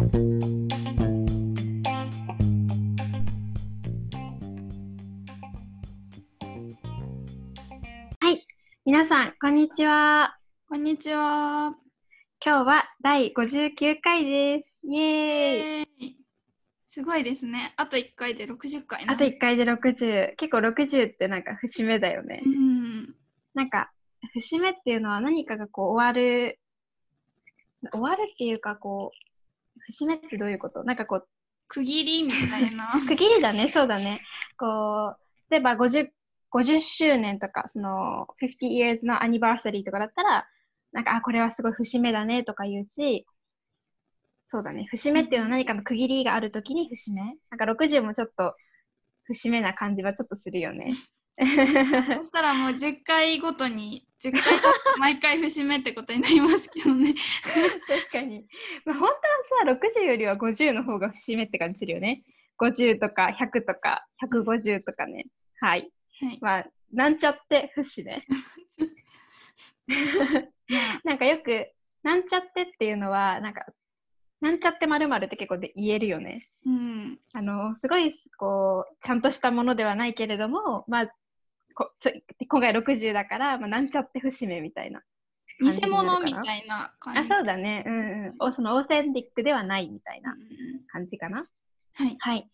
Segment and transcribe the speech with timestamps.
[0.00, 0.06] は
[8.30, 8.46] い、
[8.86, 10.38] 皆さん、こんにちは。
[10.70, 11.74] こんにちは。
[12.42, 14.70] 今日は第59回です。
[14.84, 15.06] イエーイ。
[15.80, 15.86] えー
[16.88, 17.74] すごいですね。
[17.76, 20.34] あと1回で60回なあと1回で60。
[20.36, 22.48] 結構60ってなんか節目だよねう。
[22.48, 23.14] ん。
[23.52, 23.92] なんか、
[24.32, 26.58] 節目っていうのは何かがこう終わる、
[27.92, 29.29] 終わるっていうかこう、
[29.90, 30.84] 節目ってどういうこと？
[30.84, 31.28] なんかこう、
[31.68, 32.92] 区切りみたいな。
[33.08, 34.22] 区切りだね、そうだね。
[34.56, 36.08] こう、例えば50、
[36.50, 40.48] 50周年とか、その50 years のアニバーサリーとかだったら、
[40.92, 43.26] なんか、あ、これはすごい節目だねとか言うし、
[44.44, 48.56] そうだね、節目っていうのは何かの区切りがあるときに節目なんか60もちょっと
[49.26, 50.88] 節目な感じはちょっとするよね。
[51.40, 54.42] そしたらもう10回ごとに10回
[54.98, 57.14] 毎回節目ってことになりますけどね。
[57.88, 58.44] 確かに。
[58.84, 59.08] まあ、本
[59.64, 62.22] 当はさ、60よりは50の方が節目って感じするよね。
[62.60, 65.26] 50とか100とか150とかね。
[65.60, 65.90] はい。
[66.20, 66.38] はい。
[66.42, 68.22] まあ、なんちゃって節目。
[71.04, 71.70] なんかよく、
[72.02, 73.64] なんちゃってっていうのは、なんか、
[74.40, 76.48] なんちゃってまるって結構で言えるよね。
[76.66, 77.18] うん。
[77.32, 81.10] あの、すごい、こう、ちゃんとしたものではないけれども、まあ、
[81.80, 82.12] こつ
[82.46, 85.00] 今回60だから、まあ、なんちゃって節目みたいな
[85.62, 85.88] 偽。
[85.88, 87.32] 物みたいな感じ。
[87.32, 87.84] あ、そうだね。
[87.86, 88.34] うんうん。
[88.38, 90.38] おそのオーセンティックではないみたいなうん
[90.92, 91.46] 感じかな。
[91.94, 92.16] はい。
[92.18, 92.50] はい。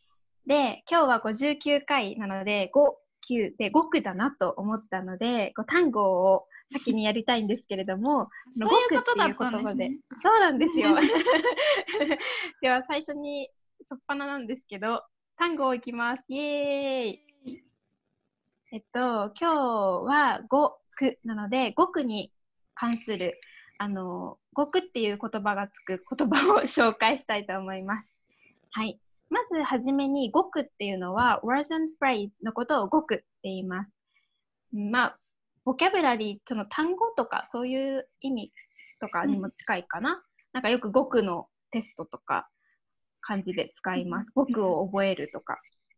[0.46, 2.80] で、今日は59回なので、5、
[3.28, 9.98] 9で5句だなと思ったので、こう単語を先にやりたいんですけれども、そういうことだったんですね。
[10.22, 10.90] そうなんですよ。
[12.62, 13.50] では最初に
[13.90, 15.02] 初っ端なんですけど、
[15.36, 16.22] 単語をいきます。
[16.28, 17.25] イエーイ。
[18.72, 22.32] えっと、今日は5句なので、5句に
[22.74, 23.40] 関する、
[23.78, 28.12] あの、5句っていう言葉がつく言葉を紹介したいと思います。
[28.72, 28.98] はい。
[29.30, 33.96] まずはじめに語句っていうのは words and phrase のことを語句って言います。
[34.72, 35.18] まあ、
[35.64, 38.52] ボキャブラリー、その単語とかそういう意味
[39.00, 40.24] とかにも近いかな。
[40.52, 42.48] なんかよく語句のテストとか
[43.20, 44.32] 感じで使います。
[44.34, 45.56] 語句を覚えるとか。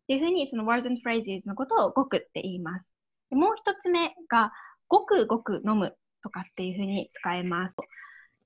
[0.09, 2.95] っていうふうにその words and phrases のことを語句って言います。
[3.29, 4.53] でもう一つ目が
[4.89, 7.77] ごくごく飲むとかっていうふうに使えます。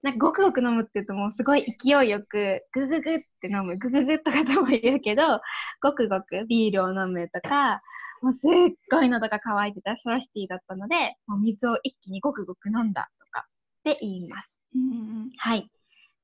[0.03, 5.41] なんかごくごく飲むって言うともうすごい勢いよくグググって飲むグググとかとも言うけど
[5.81, 7.81] ごくごくビールを飲むとか
[8.23, 8.51] もうすっ
[8.91, 13.51] ごい喉が渇いてたソラシティだったのでもう水を一気にごくごく飲んだとかっ
[13.85, 14.53] て言います。
[14.75, 14.85] うんう
[15.27, 15.71] んはい。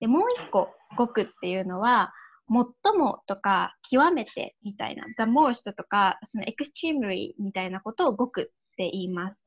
[0.00, 2.12] でもう一個ごくっていうのは
[2.48, 8.44] 最もとか極めてみたいな the most とかその extremely みたいなことをごくっ
[8.76, 9.44] て言います。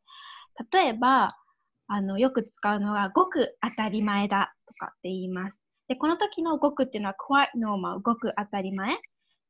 [0.71, 1.35] 例えば
[1.87, 5.63] あのよく使うのがごく当たり前だとかって言います。
[5.87, 8.97] で、この時のごくっていうのは quite normal ごく当たり前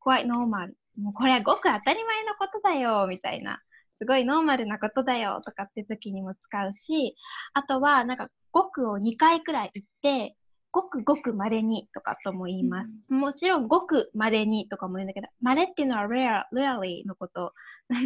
[0.03, 3.61] quite normal もうこれはごく当たり前のことだよみたいな
[3.99, 7.15] すごいノーマルなことだよとかって時にも使うし
[7.53, 10.35] あとはなんかごくを2回くらい言って
[10.71, 12.95] ごくごく稀にとかとも言います。
[13.09, 17.53] もちろんごく稀にとかも言うんだけど、稀っていうのは rare, rarely のこと、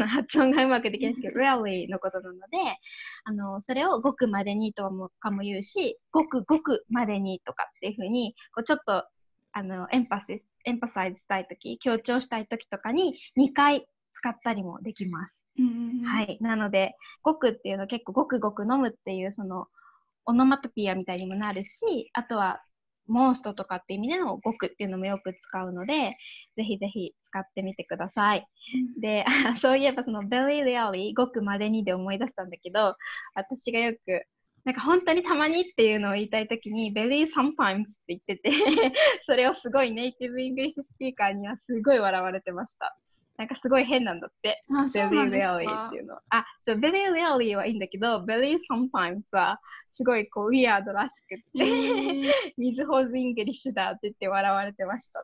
[0.07, 2.57] 発音がうまくできないんですけど、rarely のことなので、
[3.23, 9.05] あのそれをごく稀にともかも言うし、ごくごく稀にとかっていうふうに、こうちょっと
[9.51, 15.43] あのエンパシス、エンパサイズしたいとき、強調したいときとかに2回使ったりもできます。
[15.59, 15.69] うんう
[16.01, 16.37] んはい。
[16.41, 19.67] なので、ごくっていうのは結構ごくごく飲むっていうその
[20.25, 22.61] オノマトピアみたいにもなるし、あとは
[23.07, 26.17] モンストとかって意味でのごくっていうのもよく使うので、
[26.57, 28.47] ぜひぜひ使ってみてください。
[28.99, 32.95] で、あ そういえばその very rarely ごくまれにで思い出したんだけど、
[33.35, 34.25] 私がよく
[34.65, 38.49] なんか本当にたまにっていうのを言いたいときに very sometimes って言ってて
[39.27, 42.97] それをすごい native English speaker にはすごい笑われてました。
[43.37, 44.63] なんかすごい変なんだって。
[44.75, 46.15] あ、そうな very んです rarely かっていうの。
[46.29, 49.59] あ、そう、very rarely はいいんだけど、very sometimes は
[49.95, 55.23] すごいこう、 weird らしくって、えー Mizuho's English だって言って笑われてましたっ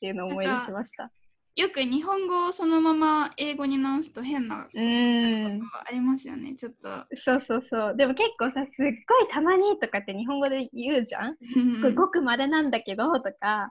[0.00, 1.10] ていうのを思い出しました。
[1.54, 5.60] よく日本語をそのまま英語に直すと変なうーん。
[5.86, 6.54] ありますよね。
[6.54, 7.04] ちょっと。
[7.16, 7.96] そうそうそう。
[7.96, 13.70] でも結構さ、すっごいたまにとかって日本語で言うじゃん、これごく稀なんだけどとか、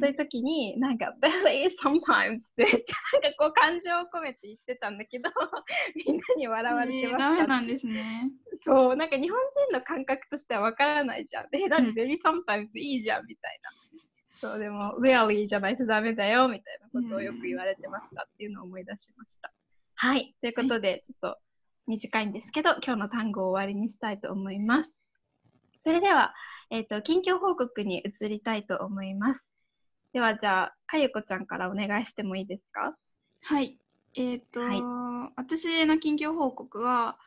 [0.00, 2.84] そういう時になんか very sometimes ってなんか
[3.38, 5.28] こう感情を込めて言ってたんだけど
[6.06, 7.42] みんなに笑われてまダした。
[7.42, 8.30] メなんですね。
[8.60, 9.38] そう、なんか日本
[9.68, 11.48] 人の感覚としてはわからないじゃん。
[11.52, 13.70] え、だって very sometimes いいじゃんみたいな。
[14.40, 19.52] そう、でも really じゃないとダメだよみたいなことをよく言われてましたっていうのを思い出しました。
[19.94, 21.38] はい、ということで、ちょっと
[21.86, 25.00] 短いんですけど、今日の単語を終わりにしたいと思います。
[25.76, 26.32] それでは、
[26.70, 29.52] えっ、と、近況報告に移りたいと思います。
[30.12, 32.96] ではじゃあ、かゆこちゃんからお願いしてもいいですか？
[33.42, 33.78] はい。
[34.14, 34.82] えっ、と、はい
[35.36, 37.18] 私の近況報告は、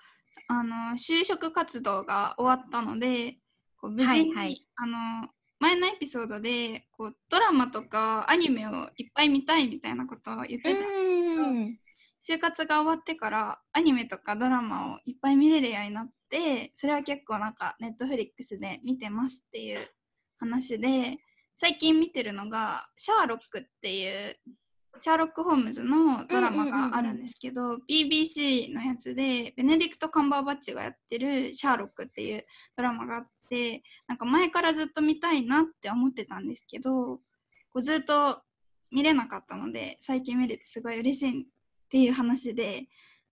[0.47, 3.37] あの就職活動が終わったので、
[3.77, 5.29] こう無事に、はいはいあの
[5.63, 10.85] 前のエピソードでこうドラマとかアニメをいっぱい見たいみたいなことを言ってた。
[10.85, 11.77] ん。
[12.21, 19.89] 就活が終わってからアニメとかドラマをいっぱい見れるようになってそれは結構なんかネットフリックスで見てますっていう
[20.37, 21.17] 話で
[21.55, 24.37] 最近見てるのが「シャーロック」っていう
[24.99, 32.45] シャーロック・ホームズのドラマがあるんですけど、BBC のやつでベネディクト・カンバーバッチがやってる「シャーロック」っていう
[32.77, 37.21] ドラマがあってなんか前からずっと見たいなって思ってたんですけどこ
[37.75, 38.41] うずっと
[38.91, 41.45] 見れなかったので最近見れてすごい嬉しいっ
[41.89, 42.87] ていう話で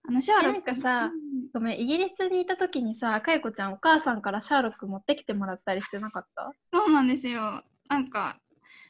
[0.08, 1.12] あのシャーロックなんかさうん。
[1.52, 6.50] ごめん、イギリスにいた時にさ、かゆこちゃん、お母さんからシャーロック持ってきてもらったりしてなかった？
[6.72, 7.62] そうなんですよ。
[7.88, 8.38] なんか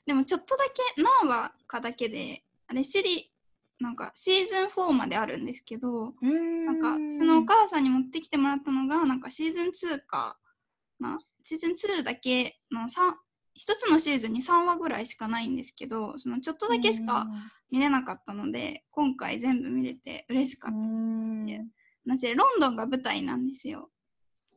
[0.07, 3.31] でもちょっとだけ何話かだけであれシリ
[3.81, 6.67] なんかシーズン4まであるんですけどうん。
[6.67, 10.39] なんかそのお母さんに持ってきてもらったのがなんかシーズン2か
[11.03, 11.19] な？
[11.43, 13.15] シーズン2だけの3
[13.55, 17.27] 一つのシーズンに3話ぐらいしかないんですけどそのちょっとだけしか
[17.71, 21.65] 見れなかったので今回全部見れて嬉しかったうんです。
[22.05, 23.91] なぜロンドンが舞台なんですよ。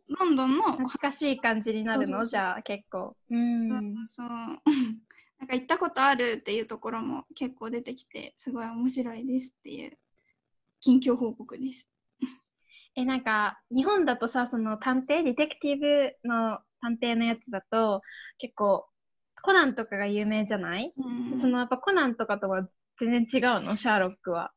[0.07, 2.23] ロンドンの懐かしい感じになるの？
[2.23, 3.15] じゃあ結構。
[3.29, 4.07] うん。
[4.07, 4.27] そう
[5.37, 9.97] なんか行ったことあるっていうところも結構出てきてすごい面白いですっていう
[10.79, 11.89] 近況報告です。
[12.95, 18.01] え、なんか、日本だとさ、その探偵、ディテクティブの探偵のやつだと、
[18.37, 18.87] 結構、
[19.41, 21.39] コナンとかが有名じゃない、うん。
[21.39, 22.67] そのやっぱコナンとかとは
[22.99, 24.51] 全然違うの、シャーロックは。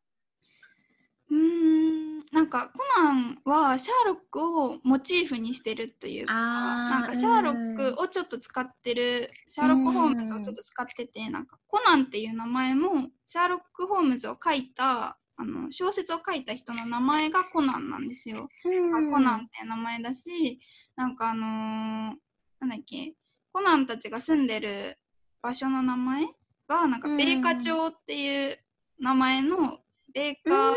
[1.30, 2.08] うーん。
[2.32, 18.48] なんかコナンはシャーロックをモチーフにしてるというかなんかシャーロックをちょっと使ってるシャーロック・ホームズをちょっと使っててなんかコナンっていう名前もシャーロック・ホームズを書いたあの小説を書いた人の名前がコナンなんですよ。
[18.64, 20.60] うんコナンって名前だし
[20.96, 22.16] なんかあのー
[22.60, 23.14] なんだっけ？
[23.52, 24.98] コナンたちが住んでる
[25.40, 26.26] 場所の名前
[26.66, 28.58] がなんかうんベーカ町っていう
[28.98, 29.78] 名前の
[30.12, 30.74] ベーカ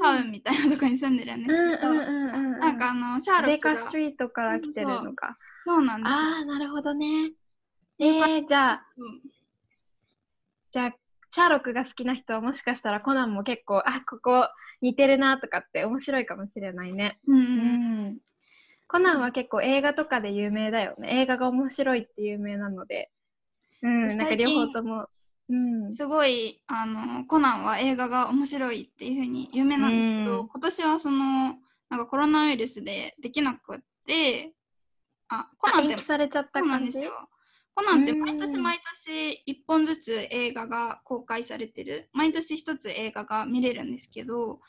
[0.00, 5.36] タウンみたいなとこに住んでるんですけど、なんかあのシャーロベックがーカーストリートから来てるのか。
[5.64, 6.16] そうなんですよ。
[6.16, 7.32] ああ、なるほどね。
[7.98, 9.22] えベーじゃあ、うん
[10.70, 10.94] じゃあ、
[11.36, 14.48] シャーロックが好きな人はもしかしたらコナンも結構、あ、ここ
[14.80, 17.18] 似てるなとかって面白いかもしれないね。
[17.28, 18.18] うんううんん。
[18.88, 21.20] コナンは結構映画とかで有名だよね。
[21.20, 23.10] 映画が面白いって有名なので。
[23.82, 25.10] うん、なんか両方とも。
[25.50, 25.94] うん。
[25.94, 31.18] すごいあのコナンは映画が面白いっていうふうに有名なんですけど、うん今年はその
[31.90, 34.54] なんかコロナウイルスでできなくって
[35.28, 36.68] あコナンってあ延期されちゃった感じ？
[36.68, 37.28] そうなんですよ。
[37.76, 38.20] コナンってうん。
[38.20, 42.08] 毎年毎年1本ずつ映画が公開されてる。
[42.12, 44.60] 毎年1つ映画が見れるんですけど、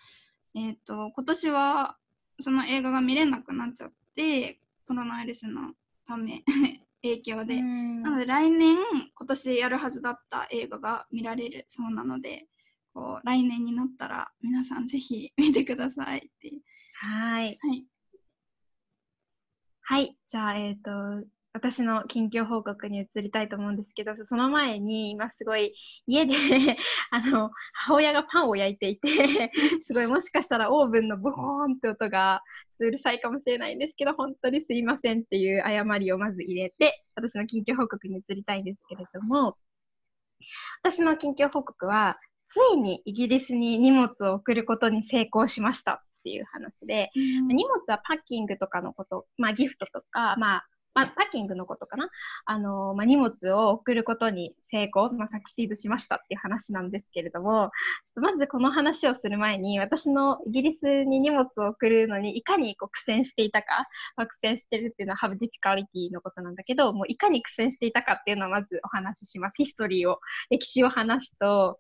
[0.54, 1.98] えー、と今年は
[2.40, 5.74] その映画が見れなくなっちゃってコロナウイルスの
[6.06, 6.44] ため
[7.02, 8.04] 影響で、うん。
[8.04, 8.78] なので来年
[9.16, 12.48] 今年やるはずだった映画が見られるそうなので
[12.94, 16.52] こう来年になったら皆さんぜひ見てくださいって
[17.00, 17.58] はい。
[17.62, 17.86] はい。
[19.82, 20.18] はい。
[20.28, 20.92] じゃあ、えっ、と、
[21.58, 25.74] 私の近況報告に移りたいと思うんですけど、その前に、今すごい
[26.06, 26.34] 家で
[27.10, 29.10] あの、母親がパンを焼いていて、
[29.82, 39.58] すごいもしかしたらオーブンのボーンって音がちょっとうるさいかもしれないんですけど、本当にすいませんっていう誤りをまず入れて、私の近況報告に移りたいんですけれども、
[40.84, 50.68] 私の近況報告は、ついにイギリスに荷物を送ることに成功しましたっていう話で、荷物はパッキングとかのこと、まあ、ギフトとか、まあ、
[50.98, 52.10] まあ、パッキングのことかな。
[52.46, 57.70] あのまあ、荷物を送ることに成功、まあ、サクシードしましたっていう話なんですけれども、
[58.16, 63.86] まずこの話をする前に、私のイギリスに荷物を送るのにいかにこう苦戦していたか、
[64.16, 69.54] まあ、苦戦してるっていうのは have difficulty のことなんだけど、もういかに苦戦していたかっていうのをまずお話しします。
[69.56, 70.18] history を、
[70.50, 71.80] 歴史を話すと、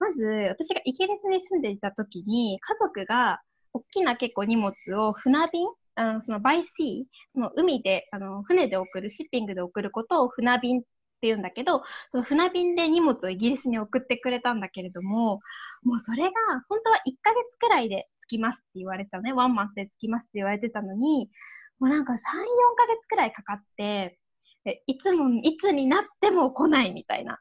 [0.00, 3.42] まず私がイギリスに住んでいた時に、家族が
[3.72, 10.88] 大きな結構荷物を船便あのその by sea、その海で、あの船で送る、 shipping で送ることを船便って
[11.22, 15.40] 言うんだけど、その船便で荷物をイギリスに送ってくれたんだけれども、
[15.82, 16.30] もうそれが
[16.68, 21.30] 本当は1ヶ月くらいで着きますって言われたね、ワンマンスで着きますって言われてたのに、
[21.78, 24.18] もうなんか3、4ヶ月くらいかかって、
[24.64, 27.38] でいつも、いつになっても来ないみたいな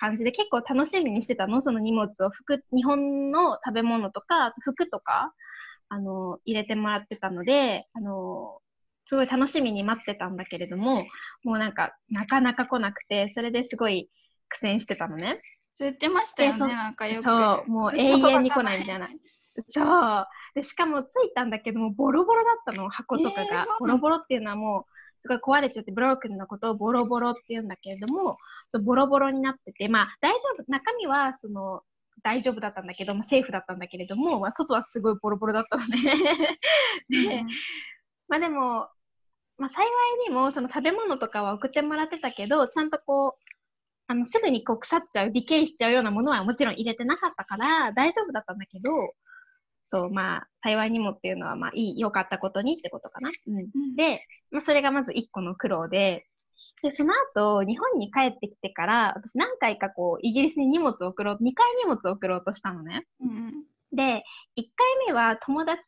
[0.00, 5.32] 感じで結構楽しみにしてたの、その荷物を服、日本の食べ物とか、服とか、
[5.88, 8.58] あの、入れてもらってたので、あの、
[9.06, 11.04] すごい楽しみに待ってたんだけれども、
[11.42, 14.10] もうなんか、なかなか来なくて、それですごい
[14.48, 15.40] 苦戦してたのね。
[15.76, 17.24] そう言ってましたよね、なんかよく。
[17.24, 19.08] そう、もう永遠に来ないみたいな。
[19.68, 20.26] そう。
[20.54, 24.84] で、しかも着いたんだけども、ボロボロだったの、箱とかえーボロボロっていうのはもう、
[25.20, 28.38] すごい壊れちゃって、ブロークンのことをボロボロって言うんだけれども、
[28.68, 31.82] そうボロボロになってて、まあ、大丈夫、中身は、その、
[32.22, 36.58] 大丈夫だったんだけども、セーフだったんだけれども、まあ、外はすごいボロボロだったのね。
[37.08, 37.44] で、
[38.28, 38.88] まあでも、
[39.58, 43.44] まあ、幸いにもその食べ物とかは送ってもらってたけどちゃんとこう
[44.06, 48.90] あのすぐにこう腐っちゃうディケイしちゃうようなものはもちろん入れてなかったから大丈夫だったんだけど
[49.86, 53.30] そうまあ幸いにもっていうのはまあいい良かったことにってことかな。
[53.46, 56.26] うん、うんで、まあ、それがまず1個の苦労で
[56.84, 63.06] でその後日本に帰ってきてから私何回かこうイギリスに荷物を送ろう2回荷物を送ろうとしたのね。
[63.20, 63.52] うんうん
[63.92, 64.04] で1
[64.56, 65.78] 回目は友達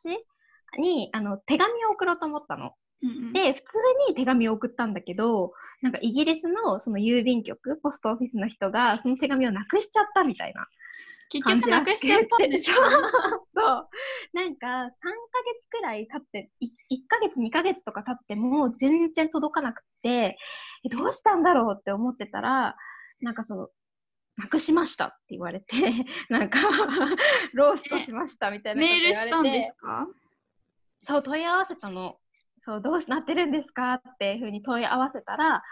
[0.78, 2.70] にあの手紙を送ろうと思ったの。
[3.02, 10.68] うんうんで、普通に手紙を送ったんだけど、なんかイギリスのその郵便局、ポストオフィスの人がその手紙をなくしちゃったみたいな
[11.28, 13.88] 結局なくしちゃったんですそうかそう。
[14.32, 16.70] なんか3ヶ月くらい経って、い1
[17.08, 20.38] ヶ月、2ヶ月とか経っても全然届かなくて、
[20.84, 22.76] えどうしたんだろうって思ってたら、
[23.20, 23.72] なんかそう、
[24.36, 25.66] なくしましたって言われて、
[26.28, 26.58] なんか、
[27.54, 29.08] ローストしましたみたいなメー。
[29.08, 30.06] ルしたんですか？
[31.02, 32.18] そう問い合わせたの。
[32.66, 35.62] そうどうなってるんですかっていうふうに問い合わせたらあ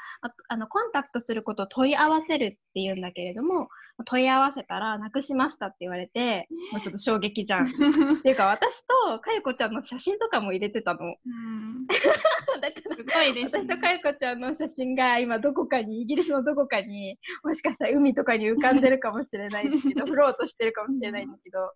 [0.48, 3.68] あのコンタクトすることを問い合わせるっていうんだけれども
[4.06, 7.62] 問い合わせたらなくしましたって言われてもうちょっと衝撃じゃん。
[7.66, 7.66] っ
[8.22, 11.00] ていうか私とかゆこちゃんの写真とかも入れてたの。
[11.00, 11.86] うん。
[12.60, 21.72] だからすごいです、私とかゆこちゃんの写真が今どこかにイギリスのどこかにもしかしたら海とかに浮かんでるかもしれないんですけど フロートしてるかもしれないんだけど。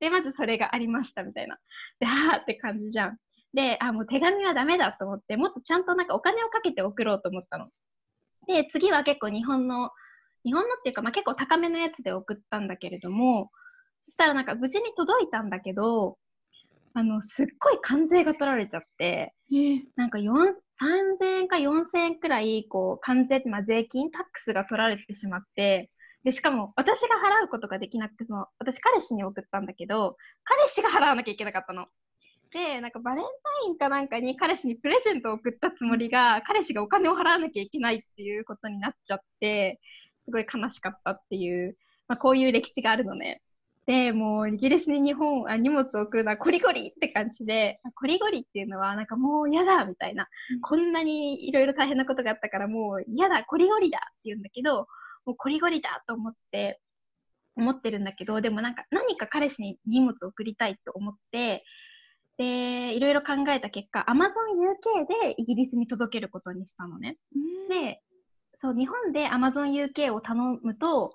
[0.00, 1.58] でまずそれがありましたみたいな。
[2.00, 3.18] であーって感じじゃん
[3.54, 7.68] であもう手紙はダメだと思ってもっとちゃんとなんかお金をかけて送ろうと思ったの
[8.46, 9.90] で次は結構日本の
[10.44, 13.50] 日本のっていうか、まあ、結構高めのやつで送ったんだけれども
[14.00, 16.16] そしたらなんか無事に届いたんだけど
[16.94, 25.90] あのすっごい関税が取られちゃってえーなんか4 3000円か4000円くらいこう関税って、まあ、税金タックスが取られてしまって
[26.24, 31.86] でしかも私が払うことができなくてその私彼氏に送ったんだけど彼氏が払わなきゃいけなかったの。
[32.52, 33.30] でなんかバレンタ
[33.66, 39.80] インかなんかに彼氏にプレゼントを送ったつもりが彼氏がお金を払わなきゃいけないっていうことになっちゃって
[40.26, 41.76] すごい悲しかったっていう、
[42.08, 43.40] まあ、こういう歴史があるのね。
[43.84, 54.86] でもうイギリスに日本あ荷物を送るのはコリゴリって感じでコリゴリっていうのはなんかもう嫌だみたいな、うんこんなにいろいろ大変なことがあったからもう嫌だコリゴリだって言うんだけど
[55.24, 56.80] もうコリゴリだと思って
[57.56, 61.64] 思ってるんだけどでもなんか何か彼氏に荷物を送りたいと思って
[62.38, 67.18] でいろいろ考えた結果 AmazonUK でイギリスに届けることにしたのね。
[67.34, 67.68] うん。
[67.68, 68.00] で
[68.54, 71.14] そう日本で AmazonUK を頼むと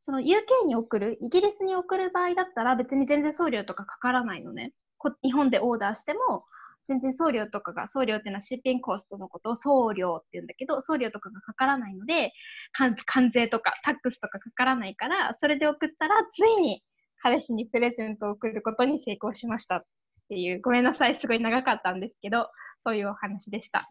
[0.00, 4.72] その UK に送るイギリスに送る場合だったら別に全然送料とかかからないのね。
[4.98, 6.44] こ日本でオーダーしても
[6.86, 12.32] 全然送料とかが送料っていうのはシッピングコストのことを送料って言うんだけど送料とかがかからないので
[12.72, 16.82] 関関税とかタックスとかかからないからそれで送ったらついに
[17.22, 19.84] 彼氏にプレゼントを送ることに成功しました
[20.32, 22.48] っていうごめんなさいすごい長かったんですけど
[22.82, 23.90] そういうお話でした。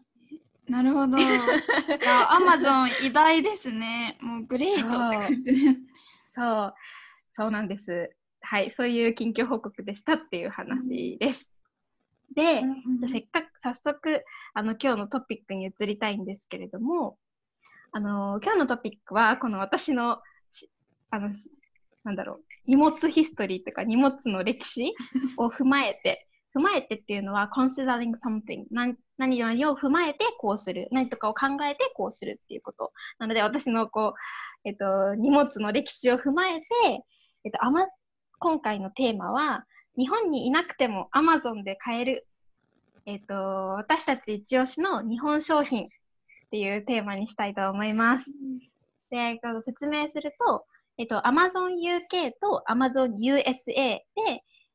[0.68, 1.18] なるほど。
[1.18, 4.18] アマゾン偉大ですね。
[4.20, 5.76] もうグレートって感じで。
[6.34, 6.74] そう、
[7.34, 8.10] そうなんです。
[8.40, 11.54] はい、そういう近況報告でしたっていう話です。
[12.34, 12.62] で、
[13.06, 17.18] せっかく早速あの今日のトピックに移りたいんですけれども、
[17.92, 20.20] あの今日のトピックはこの私の
[20.52, 20.68] し
[21.10, 21.50] あのし
[22.04, 24.94] なんだろう荷物ヒストリーとか荷物の歴史
[25.36, 36.66] を踏まえて踏まえてっていうのは considering something 何何々を踏まえてこうする何とかを考えてこうするっていうことなので私のこう、えっと、荷物の歴史を踏まえて、
[37.44, 37.86] えっと、アマ
[38.38, 39.64] 今回のテーマは
[39.96, 42.26] 日本にいなくても Amazon で買える、
[43.06, 43.34] えっと、
[43.70, 45.88] 私たち一押しの日本商品っ
[46.50, 48.32] ていうテーマにしたいと思います。
[49.10, 50.64] で、この説明すると、
[50.98, 54.04] えっと、Amazon UK と Amazon USA で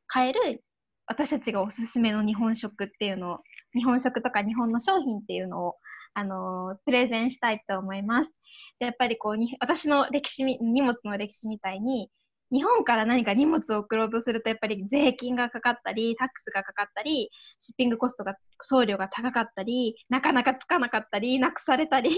[0.08, 0.64] 買える
[1.08, 3.40] 私たちがおすすめの日本食っていうのを、
[3.74, 5.76] 日本食とか日本の商品っていうのを、
[6.14, 8.36] あのプレゼンしたいと思います。
[8.80, 12.10] でやっぱりこうに、私の歴史、荷物の歴史みたいに、
[12.52, 22.10] 日本から何か荷物を送ろうとすると、やっぱり税金がかかったり、タックスがかかったり、シッピングコストが、送料が高かったり、なかなかつかなかったり、なくされたり、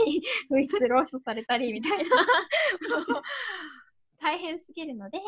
[0.51, 2.03] ウイスローストされたりみたいな、
[4.21, 5.19] 大変すぎるので、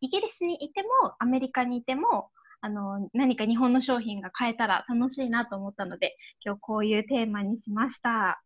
[0.00, 2.30] イギリスにいても、アメリカにいても、
[2.62, 8.42] あの何か日本の商品が買えたら楽しいなと思ったので、今日こういうテーマにしました。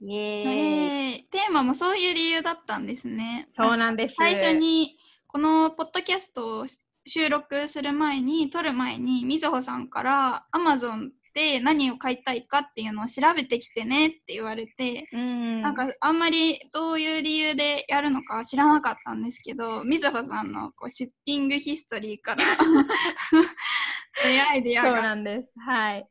[0.00, 0.48] イエーイ。
[0.48, 3.48] えーテーマもそういう理由だったんですね。
[3.50, 4.14] そうなんです。
[4.16, 6.66] 最初にこのポッドキャストを
[7.06, 22.44] 収録する前に撮る前にみずほさんから Amazon で何を買いたいかっていうのを調べてきてねって言われて、うん、なんかあんまりどういう理由でやるのか知らなかったんですけどみずほさんのこうシッピングヒストリーから
[24.22, 25.48] そういうアイディアそうがなんです。
[25.58, 26.08] はい。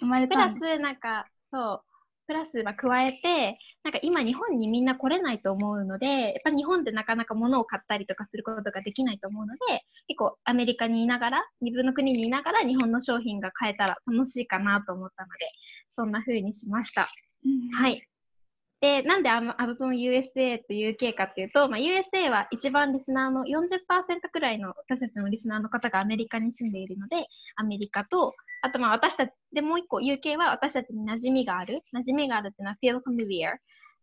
[0.00, 0.58] 生まれプラたんです。
[0.58, 1.82] ス、なんか、そう、
[2.26, 15.52] プラス、まあ、加えて、なんか今日本にみんな来れないと思うので、やっぱ日本でなかなか物を買ったりとかすることができないと思うので、結構アメリカにいながら、自分の国にいながら日本の商品が買えたら楽しいかなと思ったので、
[15.92, 17.08] そんな風にしました。
[17.44, 18.02] うんはい。
[18.86, 23.80] で、なんで Amazon USA と UK かっていうと、まあ、USA は一番リスナーの40%
[24.32, 27.26] くらいの私たちのリスナーの方がアメリカに住んでいるので、
[27.56, 31.82] アメリカと、あとまあ私たち、でもう一個 UK は私たちに馴染みがある。
[31.92, 33.56] 馴染みがあるっていうのは feel familiar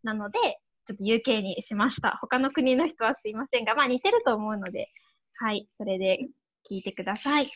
[0.04, 0.40] なので、
[0.86, 2.18] ちょっと UK にしました。
[2.20, 4.90] 他の国の人はすいませんが、まあ似てると思うので、
[5.38, 6.28] はい、それで
[6.70, 7.50] 聞いてください。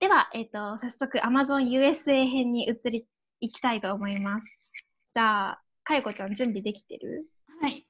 [0.00, 3.06] では、えっ、と、早速 Amazon USA 編に移り、
[3.38, 4.58] いきたいと思います。
[5.14, 7.26] じゃあ、かよこちゃん準備できてる？
[7.60, 7.86] はい。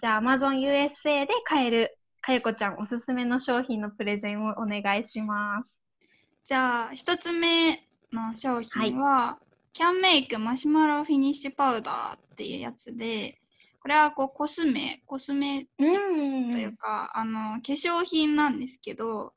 [0.00, 5.68] じゃあ Amazon USA で買えるかよこちゃんおすすめの商品のプレゼンをお願いします。
[6.44, 9.38] じゃあ一つ目の商品は、
[9.72, 13.38] キャンメイクマシュマロフィニッシュパウダーっていうやつで
[13.80, 19.32] これはこうコスメコスメうとんいうか、あの化粧品なんですけど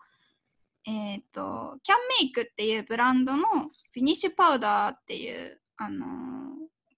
[0.86, 6.53] えっ、とキャンメイクっていうブランドのフィニッシュパウダーっていうあのー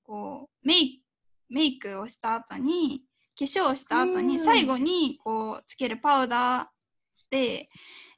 [0.05, 1.01] こうメイ
[1.49, 3.01] メイクをした後に
[3.37, 4.27] 化粧をした後うん。
[4.27, 6.65] に最後にこうつけるパウダー
[7.29, 7.69] で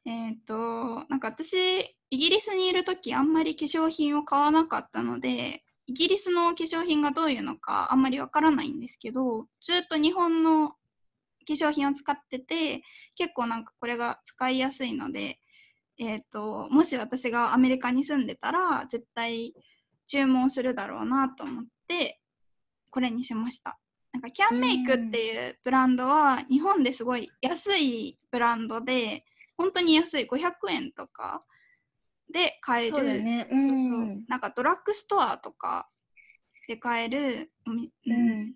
[0.06, 10.76] えっ、となんか私イギリスにいる時あんまり化粧品を買わなかったのでイギリスの化粧品がどういうのかあんまりわからないんですけどずっと日本の化
[11.50, 12.84] 粧品を使ってて
[13.16, 15.40] 結構なんかこれが使いやすいので、
[15.98, 19.54] えー、ともし私がアメリカに住んでたら絶対
[20.08, 22.20] 注文するだろうなと思って
[22.90, 23.80] これにしました。
[24.14, 29.24] なんかキャンメイクっていうブランドは日本ですごい安いブランドで
[29.58, 30.28] 本当に安い。
[30.28, 31.44] 500円とか
[32.32, 33.24] で買える。
[33.24, 33.48] ね。
[33.52, 34.26] うんう。
[34.28, 35.90] なんかドラッグストアとか
[36.68, 38.50] で買える、ううん。
[38.50, 38.54] ん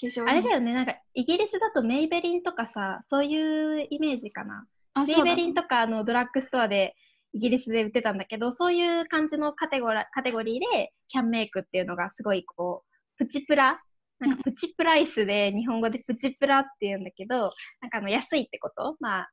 [0.00, 0.28] 化粧品。
[0.28, 4.66] あれだよね、なんかイギリスだとメイベリンとかさ、そういうイメージかな。
[4.96, 6.94] メイベリンとかあのドラッグストアで
[7.34, 12.84] イギリスで売ってたんだけど、そういう感じのカテゴラカテゴリーでキャンメイクっていうのがすごいこ
[13.18, 13.80] う、プチプラ
[14.20, 18.96] なんかプチプライスで日本語でプチプラって言うんだけど、なんかあの安いってこと？
[19.00, 19.30] まあ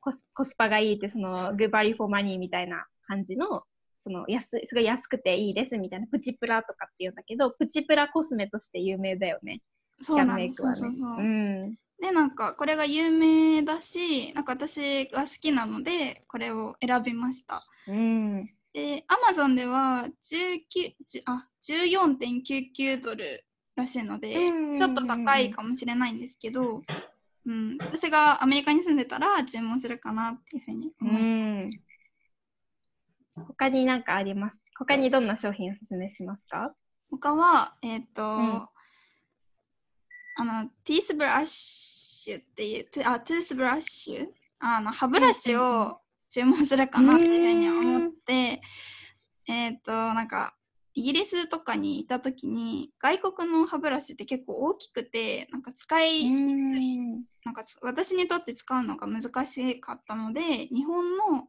[0.00, 3.62] コスコスパがいいってその good value for money みたいな感じの
[3.96, 9.60] その安いすごい安くていいですみたいなプチプラとかって言うんだけどプチプラコスメとして有名だよね。
[10.00, 10.60] そうなんです。
[10.60, 10.88] キャンメイクはね。
[10.88, 11.16] そうそうそう。
[11.16, 17.66] うんでなんかこれが有名だしなんか私が好きなのでこれを選びました。
[17.88, 18.46] うん。
[18.72, 26.82] で Amazon では19じあ14.99ドルらしいのでうんちょっと高いかもしれないんですけど、
[27.46, 31.24] うん、私がアメリカに住んでたら注文するかなっていうふうにう思います。
[31.24, 31.70] ん。
[33.46, 34.56] 他になんかあります？
[34.78, 36.72] 他にどんな商品をおすすめしますか？
[37.10, 38.68] 他は、えっ、と、ん
[40.40, 44.26] あのティースブラッシュっていうあトゥースブラッシュ？
[44.60, 45.98] あの歯ブラシを
[46.28, 48.60] 注文するかなっていうふうに思って、
[49.48, 50.54] えー、っとなんか
[50.94, 61.48] イギリスとかにいた時に外国の歯ブラシって結構大きくてなんか使いなんか私にとって使うのが難しかったので日本の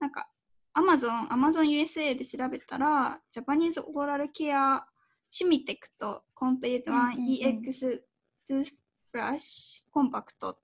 [0.00, 0.28] なんか
[0.76, 4.84] Amazon、AmazonUSA で調べたらジャパニーズオーラルケア
[5.30, 8.00] シュミテクトコンペイーワン EX
[8.48, 8.74] トス
[9.12, 10.58] ブラシコンパクト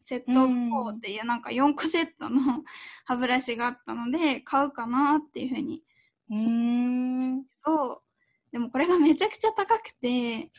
[0.00, 2.62] セットうん4っていうなんか4個セットの
[3.06, 5.82] 歯ブラシがあったので買うかなっていうふうに。
[6.30, 7.44] うん。
[7.64, 8.02] と
[8.52, 10.52] でもこれがめちゃくちゃ高くて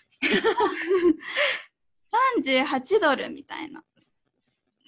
[2.52, 3.84] 38ドルみたいな。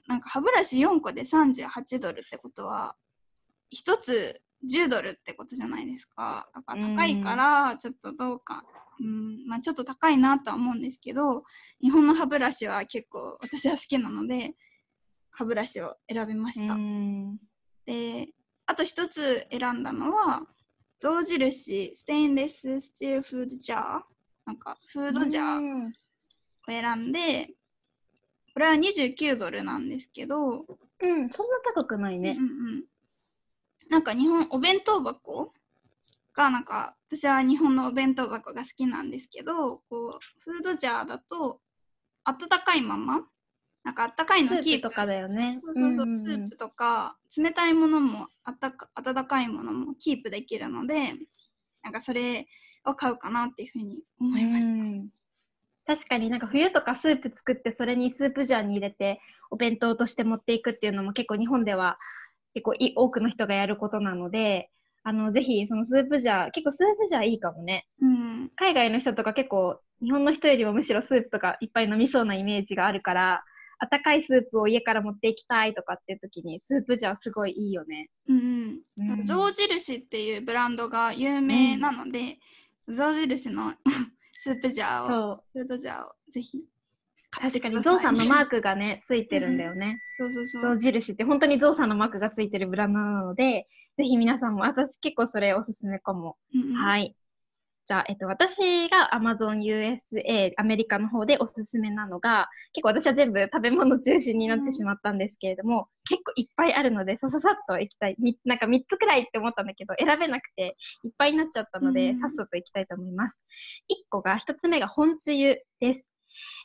[0.08, 2.96] なんか歯ブラシ4個で38ドルってことは
[3.74, 6.50] 1つ10ドルってことじゃないですか。
[6.54, 8.64] だから高いからちょっとどうか、
[9.00, 11.44] うんまあ、ちょっと高いなとは思うんですけど
[11.82, 14.56] 日本の歯ブラシは結構私は好きなので
[15.32, 17.38] 歯ブラシを選びました、うん。
[17.86, 18.30] で
[18.66, 20.42] あと一つ選んだのは
[21.00, 24.02] 象印ステインレススチールフードジャー。
[24.46, 25.92] なんかフードジャーを
[26.68, 27.50] 選んで
[28.54, 30.66] これは29ドルなんですけど、
[31.00, 32.38] うんそんな高くないね。
[32.40, 32.48] うんう
[32.80, 32.84] ん、
[33.90, 35.54] なんか日本お弁当箱
[36.38, 41.60] がなんか私は日本のお弁当箱が好きなんですけどこうフードジャーだと
[42.24, 43.22] 温かいまま
[43.84, 45.60] なんか温かいのキープとかだよね。
[45.64, 51.14] そうそうそう、うんうん、スープとか冷たいものもあったか温かいものもキープできるので
[51.84, 52.46] なんかそれ
[52.86, 54.68] を買うかなっていうふうに思いまし
[55.88, 55.96] た。
[55.96, 61.98] 確かになんか冬とかスープ作ってそれにスープジャーに入れてお弁当として持っていくっていうのも結構日本では
[62.54, 64.70] 結構多くの人がやることなので
[65.08, 73.46] あのぜひそのスープジャー結構スープジャーいいかもね、うん、海外の人とか結構日本の人よりもむしろスープとかいっぱい飲みそうなイメージがあるから
[73.80, 78.10] 温かいスープを家から持っていきたいとかっていう時にスープジャーすごいいいよね。
[78.28, 82.40] うん、うん、象印っていうブランドが有名なので、
[82.88, 83.76] うん、象印の
[84.34, 86.66] スープジャーをフードジャーをぜひ
[87.32, 90.02] 確かにゾウさんのマークがねついてるんだよね。
[90.20, 90.76] そうそうそう。
[90.76, 93.68] 象印って本当にゾウさんのマークがついてるブランドなので、
[93.98, 96.38] ぜひ皆さんも私結構それおすすめかも。
[96.54, 97.16] うんうん、はい。
[97.88, 108.18] じゃあ、えっと、私が Amazon USA アメリカの方でおすすめなのが、結構私は全部食べ物中心になってしまったんですけれども、うん、結構いっぱいあるので、さささっといきたい。
[108.44, 113.42] なんか3つくらいって思ったんだけど、選べなくていっぱいになっちゃったので、うん、さっさといきたいと思います。
[113.90, 116.10] 1個が、1つ目が本つゆです。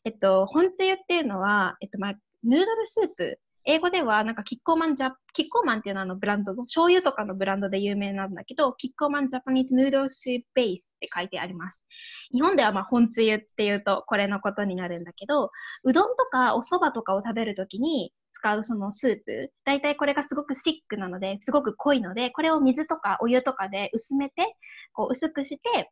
[0.05, 11.85] えっと、本つゆっていうのは、えっと、まあ、ヌードルスープ英語ではなんかキッコーマンジャキッコーマンっていうのはあのブランドの醤油とかのブランドで有名なんだけどキッコーマンジャパニーズヌードルスープベースって書いてあります。
[12.33, 15.51] 日本ではまあ本つゆっていうとこれのことになるんだけど
[15.85, 24.57] うどんとかお蕎麦とかを食べるときに使うそのスープ大体これがすごくシックなのですごく濃いのでこれを水とかお湯とかで薄めて
[24.93, 25.91] こう薄くして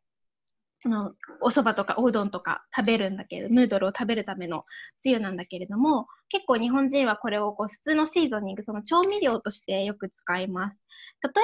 [0.81, 4.65] そのお蕎麦とかおうどんとか食べるんだけどヌードルを食べるための
[4.99, 10.83] つゆなんだけれども結構日本人はこれをこう普通のシーゾニングその調味料としてよく使います。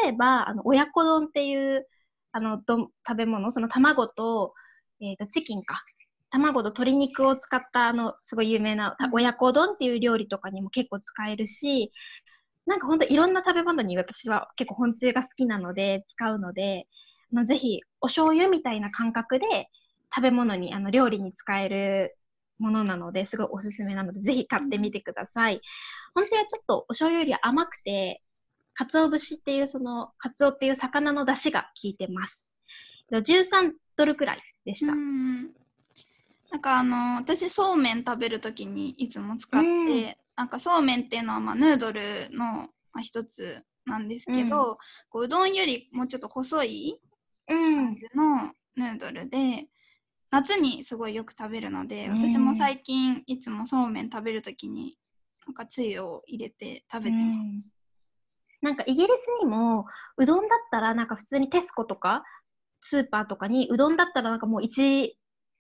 [0.02, 1.88] 例えばあの親子丼っていう
[2.32, 4.54] あのど食べ物その卵と,、
[5.02, 5.84] えー、とチキンか。
[6.30, 11.94] 卵と鶏肉を使ったあのすごい有名な親子丼っていう料理とかにも結構使えるし
[12.66, 16.86] なんかほんといろんな食べ物に私は結構本つゆが好きなので使うので
[17.34, 19.70] あのぜひお醤油みたいな感覚で
[20.14, 22.18] 食べ物にあの料理に使える
[22.60, 25.62] ものなのですごいおすすめなのでぜひ買ってみてください。
[26.16, 28.24] 本当はちょっとお醤油より甘くて
[28.74, 32.44] 鰹節っていうその鰹っていう魚の出汁が効いてます。
[33.12, 34.94] 13ドルくらいでした。
[34.94, 35.44] ん
[36.52, 44.76] なんかあの私そうめん食べるときにいつも使って、なんかそうめんっていうのはまあヌードルの、まあ、一つなんですけど、うん、
[45.10, 47.00] こううどんよりもうちょっと細い
[47.56, 49.68] 感じのヌードルで、
[50.30, 54.98] 夏にすごいよく食べるので、私も最近いつもそうめん食べるときに
[55.48, 57.78] なんかつゆを入れて食べてます。
[58.62, 59.86] なんかイギリスにも
[60.18, 62.24] うどんだったらなんか普通にテスコとか
[62.84, 65.12] スーパーとかにうどんだったらなんかもう1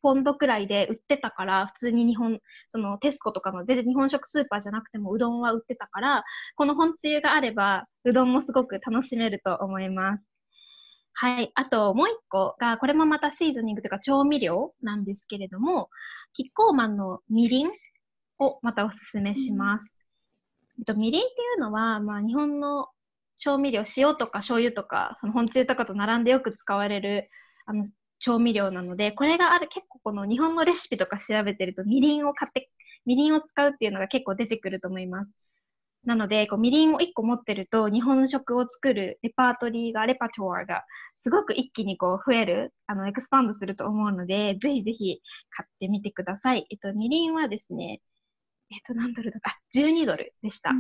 [0.02, 6.24] ポンドくらいで売ってたから普通に日本そのテスコとかの全然日本食スーパーじゃなくてもうどんは売ってたから
[6.56, 10.24] この本つゆがあればうどんもすごく楽しめると思います。
[11.20, 11.52] はい。
[11.56, 15.90] あと、もう一個が、これもまたシーズニングというか調味料なんですけれども、
[16.34, 17.72] キッコーマンのみりん
[18.38, 19.96] をまたおすすめします。
[20.78, 22.90] うん、えっと、みりんっていうのは、まあ、日本の
[23.40, 27.32] 調味料、塩とか醤油とか、その本つゆとかと並んでよく使われる、
[27.66, 27.84] あの、
[28.20, 32.70] 調味料なので、これがある、結構この日本のレシピとか調べてると、みりんを買って、
[33.08, 35.34] みりんを使うっていうのが結構出てくると思います。
[36.08, 40.86] なので、こうみりんを1個持ってると、日本食を作るレパートリーが、レパトアが
[41.18, 46.66] すごく一気にこう増える、あの、エクスパンドすると思うので、ぜひぜひ買ってみてください。
[46.70, 48.02] えっと、みりんはですね、
[48.72, 50.72] えっと、何ドルだか、12ドルでした。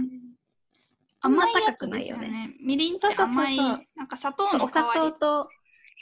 [1.21, 2.55] 甘いやつですよね。
[2.63, 5.49] みりんって甘い、なんか砂糖のお砂糖と、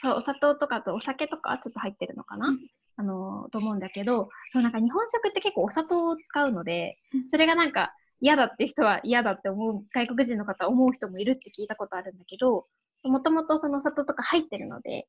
[0.04, 2.60] そう、お砂糖とかとお酒とかちょっと入ってるのかな、うん、
[2.98, 7.00] あの、と思うんだけど、そうなんか日本食って結構お砂糖を使うので、
[7.32, 12.66] それがなんか嫌だって人は嫌だって思う、外国人の方は思う人もいるって聞いたことあるんだけど、
[13.04, 15.08] もともとその砂糖とか入ってるので、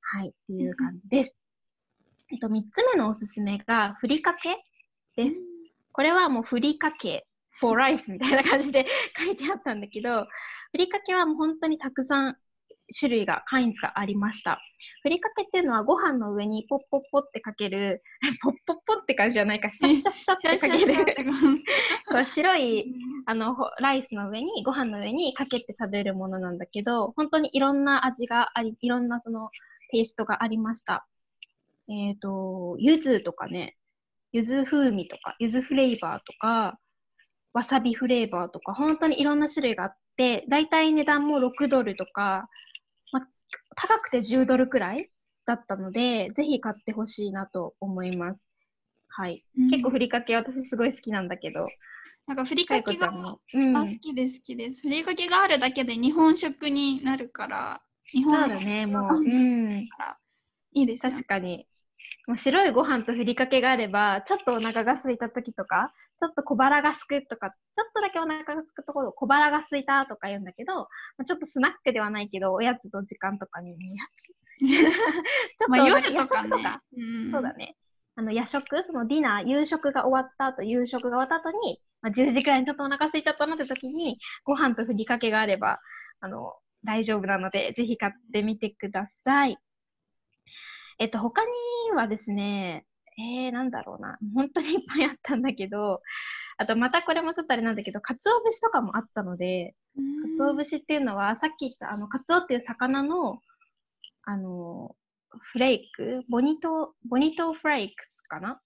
[0.00, 1.36] はい、っていう感じです。
[2.32, 4.56] えっと、3つ目のおすすめが、ふりかけ
[5.16, 5.40] です。
[5.92, 7.26] これはもうふりかけ、
[7.60, 10.26] for rice みたいな感じで書いてあったんだけど、
[10.72, 12.36] ふりかけはもう本当にたくさん
[12.98, 14.60] 種類が、カインズがありました。
[15.02, 18.02] ふりかけっていうのはご飯の上にポッポッポってかける、
[18.42, 20.46] ポッポッポって感じじゃないか、シャッシャッシャッって
[20.98, 22.94] かける、白い
[23.26, 29.50] あのライスの上に、ご飯の上にかけて食べるものなんだけど、本当にいろんな味があり、いろんなその
[29.90, 31.06] テイストがありました。
[31.88, 33.76] えっ、ー、と、柚子とかね、
[34.32, 36.78] 柚子風味とか、柚子フレーバーとか、
[37.52, 42.65] わさびフレーバーとか、本当にいろんな種類があって、だいたい値段も6ドルとか、ま
[43.76, 45.10] 高くて10ドルくらい
[45.46, 48.44] だったので、ぜひ買ってほしいなと思います。
[49.08, 49.44] はい。
[49.58, 51.68] うん結構ふりかけ私すごい好きなんだけど、
[52.26, 53.08] なんかふりかかけが。
[53.54, 53.74] うん。
[53.74, 54.82] あ好きです好きです。
[54.82, 57.82] ふりかけがあるだけで日本食になるから、
[58.12, 59.24] 日そ本うだね、もう。
[59.24, 59.30] うう
[59.80, 59.88] ん。
[60.72, 61.66] いいですよね確かに。
[62.26, 70.86] もう白いご飯とふりかけがあれば、ちょっとお腹が空いた時とか、ちょっと小腹がすくとか、ちょっとだけお腹がすくところ、小腹が空いたとか言うんだけど、ま
[71.18, 73.78] あちょっとスナックではないけど、おやつと時間とかに、おや
[74.16, 74.92] つ ちょっ
[75.66, 76.82] とまあ夜夜とかね食とか、。
[76.96, 77.76] うんそうだね。
[78.16, 85.80] あの夜食、そのディナー、夕食が終わった後、夕食が終わった後に、まあ、10時くらいにちょっとお腹空いちゃったなって時に、ご飯とふりかけがあれば、
[86.20, 89.58] あの、大丈夫なので、ぜひ買ってみてください。
[90.98, 91.50] えっと、他に
[91.94, 92.86] はですね、
[93.18, 94.18] えー、なんだろうな。
[94.34, 96.02] 本当にいっぱいあったんだけど、
[96.58, 103.40] あとまたこれもちょっとあれなんだけど、鰹節とかもあったので、うん鰹節っていうのは、さっき言った、あの、鰹っていう魚の、
[104.24, 104.94] あの、
[105.52, 108.60] フレーク、ボニト、ボニトフレークスかな？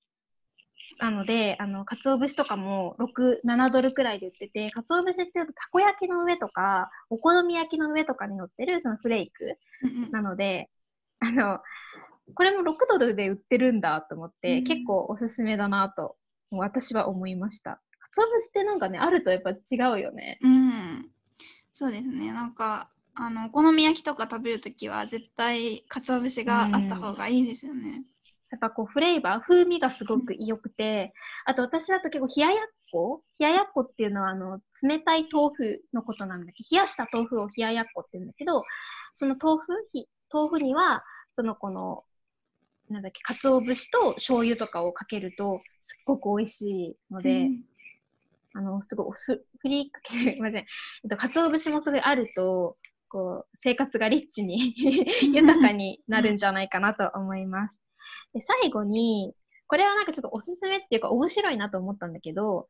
[0.98, 10.68] なので、あの、鰹節とかも6、7ドルくらいで売ってて、鰹節っていうと、たこ焼きの上とか、お好み焼きの上とかに乗ってる、そのフレークうんうんなので、
[11.20, 11.60] あの、
[12.34, 16.16] これも6ドルで売ってるんだと思って、うん結構おすすめだなと、
[16.50, 17.80] 私は思いました。
[18.12, 19.56] 鰹節ってなんかね、あるとやっぱ違
[19.92, 20.38] うよね。
[20.42, 21.06] うん、
[21.72, 22.32] そうですね。
[22.32, 28.04] なんかあのお好み焼きとか食べるときは絶対鰹節があった方がいいですよね。
[28.50, 31.12] やっぱこうフレーバー、風味がすごく良くて、
[31.44, 33.22] あと私だと結構冷ややっこ？
[33.38, 36.64] 冷ややっこっていうのはあの冷たい豆腐のことなんだけ？
[36.64, 38.64] ど、冷やした豆腐を冷ややっこって言うんだけど、
[39.14, 41.04] その豆腐、ひ豆腐には、
[41.36, 42.02] そのこの、
[42.90, 47.64] なんだっけ、鰹節と醤油とかをかけるとすっごく美味しいので、うん
[48.54, 50.60] あの、すごいふ、ふりかけ、すいません。
[50.60, 52.76] えっと、鰹節もすごいあると、
[53.08, 54.74] こう、生活がリッチに
[55.22, 57.74] 豊かになるんじゃないかなと思います。
[58.34, 59.34] で、最後に、
[59.66, 62.66] これはなんかちょっとおすすめっていうか面白いなと思ったんだけど、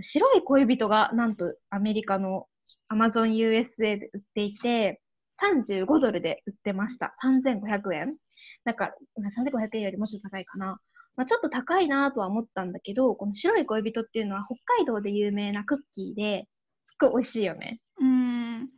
[0.00, 2.46] 白い恋人がなんとアメリカの
[2.90, 5.02] Amazon USA で売っていて、
[5.42, 7.12] 35ドルで売ってました。
[7.22, 8.16] 3500円。
[8.64, 10.80] だから、まあ3500円よりもうちょっと高いかな。
[11.16, 16.46] まあ、ちょっと高いなとは思ったんだけど、この白い恋人っていうのは北海道で有名なクッキーで、
[16.84, 17.80] すっごい美味しいよね。
[18.00, 18.68] うん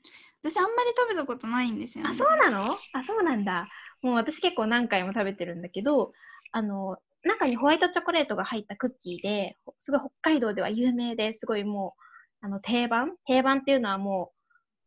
[0.42, 2.10] 私あんまり食べたことないんですよね。
[2.10, 2.72] あ、そうなの？
[2.94, 3.68] あ、そうなんだ。
[4.00, 6.12] もう私結構何回も食べてるんだけど、
[6.50, 11.94] あの、中にホワイトチョコレートが入ったクッキーで、すごい北海道では有名ですごいも
[12.42, 13.12] う、あの、定番？
[13.26, 14.32] 定番っていうのはも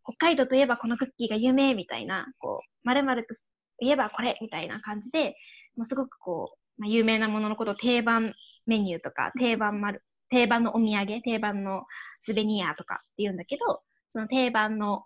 [0.03, 3.33] う、北海道といえばこのクッキーが有名みたいな、こう、まると
[3.79, 5.35] いえばこれみたいな感じで、
[5.75, 8.33] もうすごくこう、まあ、有名なもののことを定番
[8.65, 11.83] メニューとか、定番丸、定番のお土産、定番の
[12.21, 15.03] スベニアとかって言うんだけど、その定番の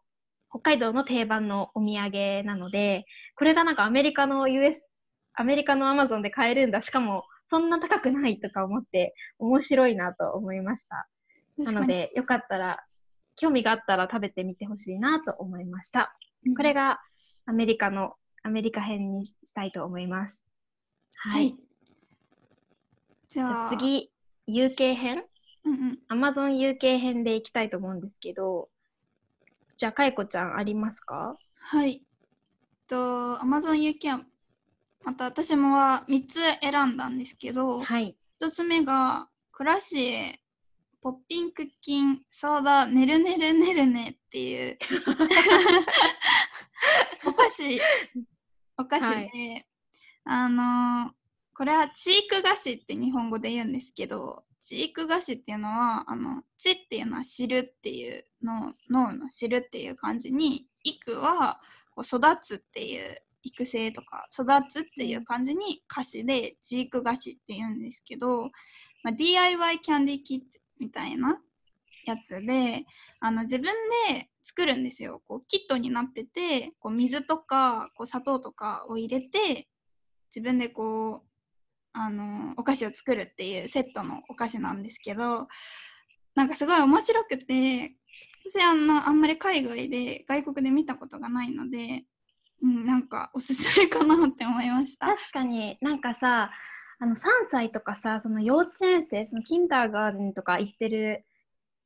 [0.50, 3.06] 北海道の定番のお土産なので、
[3.36, 4.84] これがなんかアメリカの US、
[5.34, 6.82] アメリカのアマゾンで買えるんだ。
[6.82, 11.08] しかも、そんな高くないとか思って、面白いなと思いました。
[11.58, 12.84] なので、よかったら、
[13.36, 16.16] 興味があったら食べてみてほしいなと思いました。
[16.46, 17.00] うんこれが
[17.46, 20.42] アメリカの、アメリカ編にしたいと思います。
[21.16, 21.32] は。
[21.32, 21.56] はいい。
[23.30, 24.12] じじゃゃああ次、
[24.48, 25.24] UK 編？
[25.66, 28.70] うんうん、Amazon UK 編でいきたいと思うんですけど、
[29.78, 31.38] じゃあ、かいこちゃんありますか？
[31.60, 32.04] はい。
[32.88, 34.22] と Amazon UK は
[35.04, 38.16] また私もは3つ選んだんですけど、はい。
[38.42, 40.40] 1つ目がクラシエ
[41.02, 44.78] ポッピンクッキンソーダねるねるねるねっていう
[47.26, 47.82] お菓子
[48.80, 49.66] お菓子で、はい。
[50.26, 51.12] あの
[51.54, 61.60] これはチーク菓子って日本語で言うんですけどチーク菓子っていうのはあのチっていうのは知るっていうの脳の知るっていう感じに育は
[61.96, 68.44] こう育つっていう育成とか育つっていう感じに菓子でチーク菓子って言うんですけど、
[69.04, 70.46] まあ、DIY キャンディーキット
[70.80, 71.40] みたいな
[72.06, 72.86] やつで
[73.20, 73.74] あの自分
[74.08, 79.68] で作るんですよこうキットになっててこう水とかこう砂糖とかを入れて
[80.36, 81.30] 自分でこう
[81.94, 85.48] あのお菓子を作るっていうセットのお菓子なんですけど
[86.36, 87.94] なんかすごい面白くて
[88.44, 92.06] 私あのあんまり海外で外国で見たことがないので、
[92.64, 95.08] うん、なんかおすすめかなって思いました。
[95.08, 96.50] 確かになんかさ、
[97.02, 101.26] あの3歳とかさ、その幼稚園生、そのキンダーガーデンとか行ってる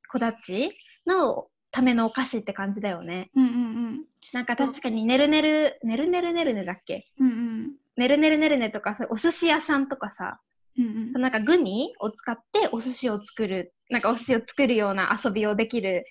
[0.08, 3.32] 子たちのためのお菓子って感じだよね。
[3.36, 7.12] うんうんなんか確かにねるねる、ねるねるねるねだっけ。
[7.20, 7.72] うんうん。
[7.98, 10.40] ねるねるねるねとかさ、お寿司屋さんとかさ、
[10.78, 11.22] うんうん。
[11.22, 16.06] なんかグミを使ってお寿司を作る、なんかお寿司を作るような遊びをできる、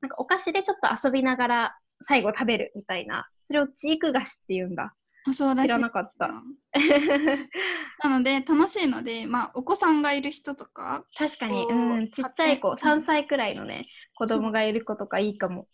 [0.00, 4.94] なんかお菓子でちょっと遊びながら最後食べるみたいな、それをチーク菓子って言うんだ。
[5.26, 6.28] あそうらしい知らなかった。
[8.08, 13.02] なので楽しいので、まあ、お子さんがいる人とか確かに、こううん、ちっちゃい子、買って。
[13.02, 13.86] 3歳くらいのね、
[14.18, 15.68] 子供がいる子とかいいかも。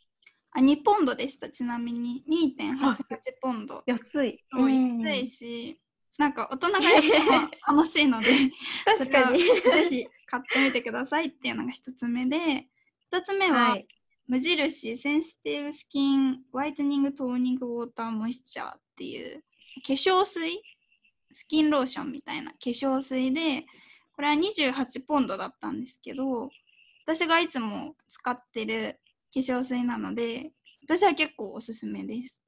[0.53, 3.05] あ2ポンドでしたちなみに2.88
[3.41, 4.45] ポンド安い。
[4.53, 5.81] 安いし、
[6.19, 8.27] なんか大人がやっても楽しいので
[8.85, 9.41] 確かに。
[9.43, 12.69] ぜひ買ってみてくださいっていうのが一つ目で
[13.11, 13.89] 二つ目は、はい。
[14.27, 19.45] 無印センシティブスキンホワイトニングトーニングウォーターモイスチャーっていう
[19.87, 20.63] 化粧水？
[21.31, 23.67] スキンローションみたいな化粧水で
[24.15, 26.49] これは28ポンドだったんですけど
[27.05, 29.01] 私がいつも使ってる
[29.33, 32.41] 化粧水なので私は結構おすすめです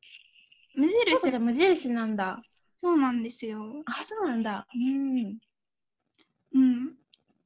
[0.76, 2.42] 無そう印無印なんだ。
[2.76, 4.66] そうなんですよあ、そうなんだ。
[4.74, 5.38] うん。
[6.54, 6.92] うん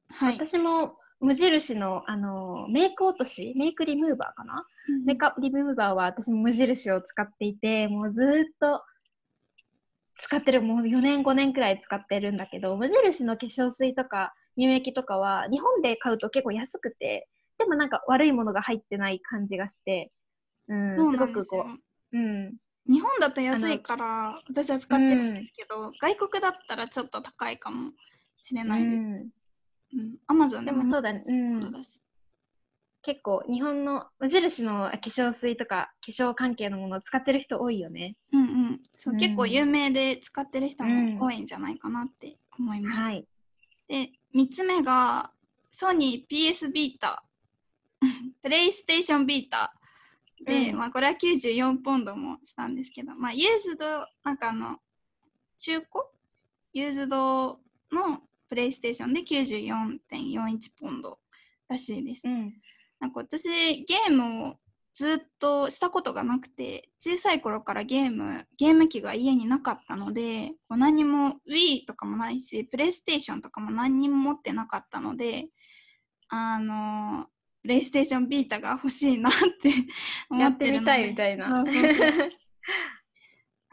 [0.09, 4.65] はい私も無印のあのメイク落とし、メイクリムーバーかな、
[5.05, 8.83] メイクアップリムーバーは私も無印を使っていて、もうずーっと
[10.17, 20.11] 使ってる、もう4年、5年くらい使ってるんだけど、無印の化粧水とか乳液とかは日本で買うと結構安くて、でもなんか悪いものが入ってない感じがして、
[20.67, 21.65] うん、そうすごくこ
[22.13, 22.53] う、うん、
[22.89, 27.91] 日本だと安いから私は使ってるんですけど、外国だったらちょっと高いかも
[28.41, 28.95] しれないです。
[28.95, 29.31] うん
[29.93, 32.01] うん、アマゾンででももそうだね、うん2だし。
[33.03, 38.15] 結構日本の無印の化粧水とか化粧関係のものを使ってる人多いよね。
[38.31, 38.79] うんうん。
[38.95, 43.01] そう、うん結構有名で使ってる人うんも多いんじゃないかなって思います。
[43.01, 43.25] はい。
[43.87, 45.31] で、3つ目が
[45.69, 47.23] ソニー PS ビータ。
[48.41, 49.73] プレイステーションビータ。
[50.43, 54.79] で、うんまあこれは94ポンドもしたんですけど、まあユーズド、なんかあの、
[55.57, 55.87] 中古？
[56.73, 57.59] ユーズド
[57.91, 61.19] のプレイステーションで94.41ポンド
[61.67, 62.21] らしいです。
[62.25, 62.53] うん。
[62.99, 64.57] なんか私ゲームを
[64.93, 75.47] ずっとしたことがなくて小さい頃からゲームゲーム機が家になかったので何も Wii とかもないしプレイステーションとかも何にも持ってなかったので
[76.29, 77.27] あの
[77.61, 79.71] プレイステーションビータが欲しいなって
[80.29, 81.63] 思やっるのでっててみたいみたいな。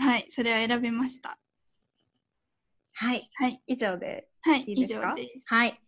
[0.00, 1.40] はいそれを選びました
[2.92, 3.28] はい。
[3.34, 5.08] はい以上ではい以いいですか？
[5.08, 5.80] 上ですはい。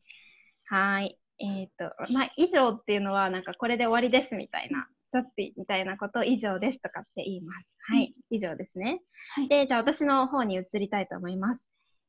[0.70, 1.18] はい。
[1.40, 7.68] えっ、と、まあ、以上っていうのは、なんかこれで終わりですみたいな、ザッピみたいなことを以上ですとかって言います。
[7.81, 8.14] はい。
[8.31, 9.03] 以上ですね。
[9.35, 11.66] はいで、じゃあ私の方に移りたいと思います。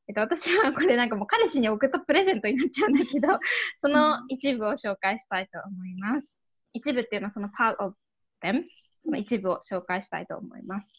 [0.08, 3.28] えっと、私はこれなんかもう彼氏に送ったプレゼントになっちゃうんだけど、
[3.80, 6.38] その一部を紹介したいと思います。
[6.72, 7.94] 一部っていうのはその part of
[8.42, 8.64] them、
[9.04, 10.92] その一部を紹介したいと思います。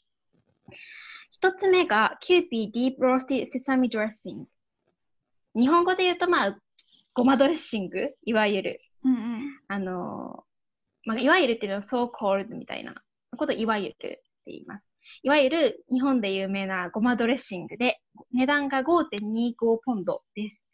[1.32, 4.46] 一つ目がキューピー Deep Roasted Sesame Dressing。
[5.56, 6.60] 日本語で言うとまあ、
[7.13, 8.82] ごまドレッシング、いわゆる。
[9.04, 10.46] うんうんあの
[11.06, 12.96] まあ、いわゆるっていうのは so called みたいな
[13.38, 14.92] ことをいわゆるって言います。
[15.24, 18.00] いわゆる日本で有名なごまドレッシングで
[18.34, 20.68] 値段が5.25ポンドです。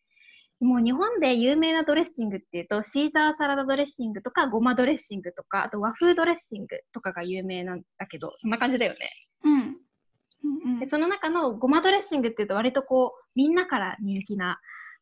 [0.59, 9.11] もう日本で有名なドレッシングっていうとシーザーサラダドレッシングとかごまドレッシングとかあと和風ドレッシングとかが有名なんだけどそんな感じだよね。
[9.45, 14.59] うんうんうんでその中のごまドレッシングっていうと割とこうみんなから人気な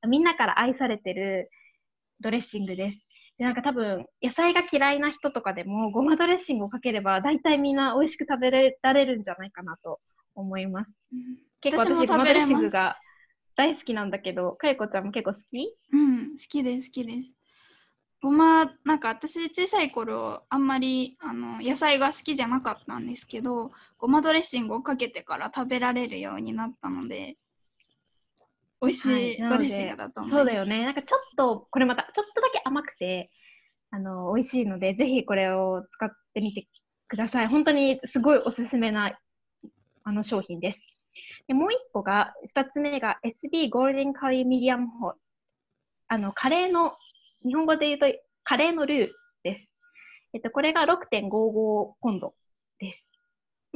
[0.08, 1.50] みんなから愛されてる
[2.20, 3.07] ドレッシングです。
[3.38, 10.00] でなんか多分野菜が嫌いな人とかでもごまドレッシングをかければ大体みんな美味しく食べられるんじゃないかなと
[10.36, 11.00] 思います。
[11.14, 11.20] うん
[11.60, 12.98] 結構私ごまドレッシングが
[13.56, 15.76] 大好きなんだけど、かよこちゃんも結構好き？
[15.92, 17.36] うん、好きです好きです。
[18.22, 27.38] ごまなんか私小さい頃あんまりあの野菜が好きじゃなかったんですけどごまドレッシングをかけてから食べられるようになったので
[28.82, 30.40] 美味しいはいドレッシングだと思います。
[30.40, 30.86] そうだよね。
[30.86, 33.32] なんかちょっと、これまたちょっとだけ甘くて、
[33.92, 36.68] あの、美味しいので、ぜひこれを使ってみて
[37.08, 37.48] ください。
[37.48, 39.18] 本当にすごいおすすめな
[40.04, 40.86] あの商品です。
[41.48, 45.14] でもう一個が、二つ目が SB ゴールデンカリーミディアムホ
[46.10, 46.96] あの、カレーの、
[47.46, 48.06] 日本語で言うと、
[48.44, 49.10] カレーのルー
[49.44, 49.70] です。
[50.34, 51.30] えっと、これが6.55
[52.00, 52.36] ポンド
[52.80, 53.10] です。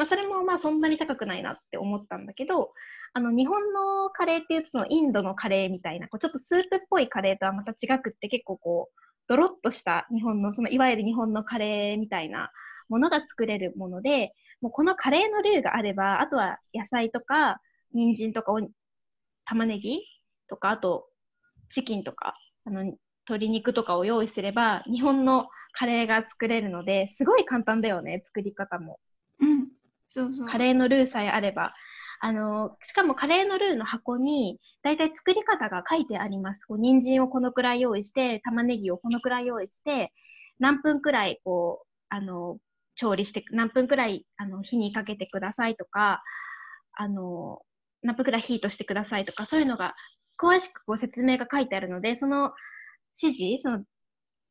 [0.02, 2.74] まあ、それもまあそんなに高くないなって思ったんだけど、
[3.14, 12.50] あの、日本のカレーっていうと、そのインドのカレーみたいな、こうちょっとスープっぽいカレーとはまた違くって、結構こう、ドロッとした日本の、そのいわゆる日本のカレーみたいな
[12.90, 17.62] ものが作れるもので、もうこのカレーのルーがあれば、あとは野菜とか、
[17.94, 18.60] 人参とかお、
[19.46, 20.02] 玉ねぎ
[20.50, 21.10] とか、あと、
[21.72, 22.34] チキンとか、
[22.66, 22.86] あの、
[23.30, 29.00] 鶏肉とかを用意すれば、日本のカレーが作れるので、すごい簡単だよね、作り方も。
[30.12, 30.48] そうそう。
[30.48, 31.74] カレーのルーさえあれば。
[32.20, 36.66] あの、しかもカレーのルーの箱に、だいたい作り方が書いてあります。
[36.66, 40.14] こう、人参をこのくらい用意して、玉ねぎをこのくらい用意して、
[40.60, 42.60] 何分くらい、こう、あの、
[42.96, 46.22] 調理して何分くらいあの火にかけてくださいとか
[46.94, 47.62] あの
[48.04, 49.96] 何分くらいヒートしてくださいとかそういうのが
[50.38, 52.52] 詳しくこう説明が書いてあるのでその
[53.22, 53.84] 指示その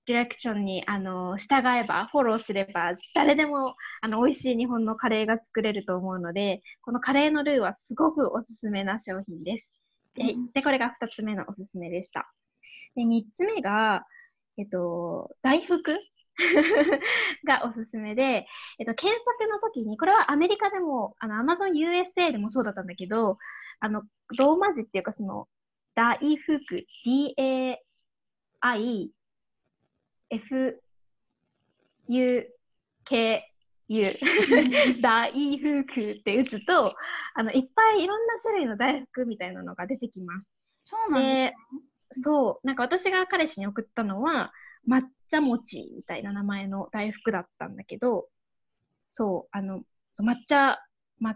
[0.07, 9.72] ディレクションにあの従えばフォローすれば誰でもあの美味しい日本のカレーが作れると思うのでこのカレーのルーはすごくおすすめな商品です。
[10.14, 12.32] ででこれが2つ目のおすすめでした。
[12.96, 14.05] で3つ目が、
[14.59, 15.96] えっと、大福？
[17.46, 18.46] がおすすめで、
[18.78, 23.38] えっと、検索の時に、これはアメリカでも、あの、Amazon USA でもそうだったんだけど、
[23.80, 24.05] あの、
[24.38, 25.48] ローマ字っていうか、その、
[25.94, 27.80] 大福、D-A-I、
[30.30, 30.82] F、
[32.08, 32.46] U、
[33.04, 33.52] K、
[33.88, 34.16] U
[35.02, 36.94] 大福って打つと
[37.34, 40.52] あのいっぱいいろんな種類の大福みたいなのが出てきます。
[40.82, 41.54] そうなんで
[42.12, 42.66] そう。
[42.66, 44.52] なんか私が彼氏に送ったのは
[44.88, 48.26] 抹茶餅みたいな名前の大福だったんだけど
[49.08, 49.82] そうあの
[50.20, 50.78] 抹茶
[51.22, 51.34] 抹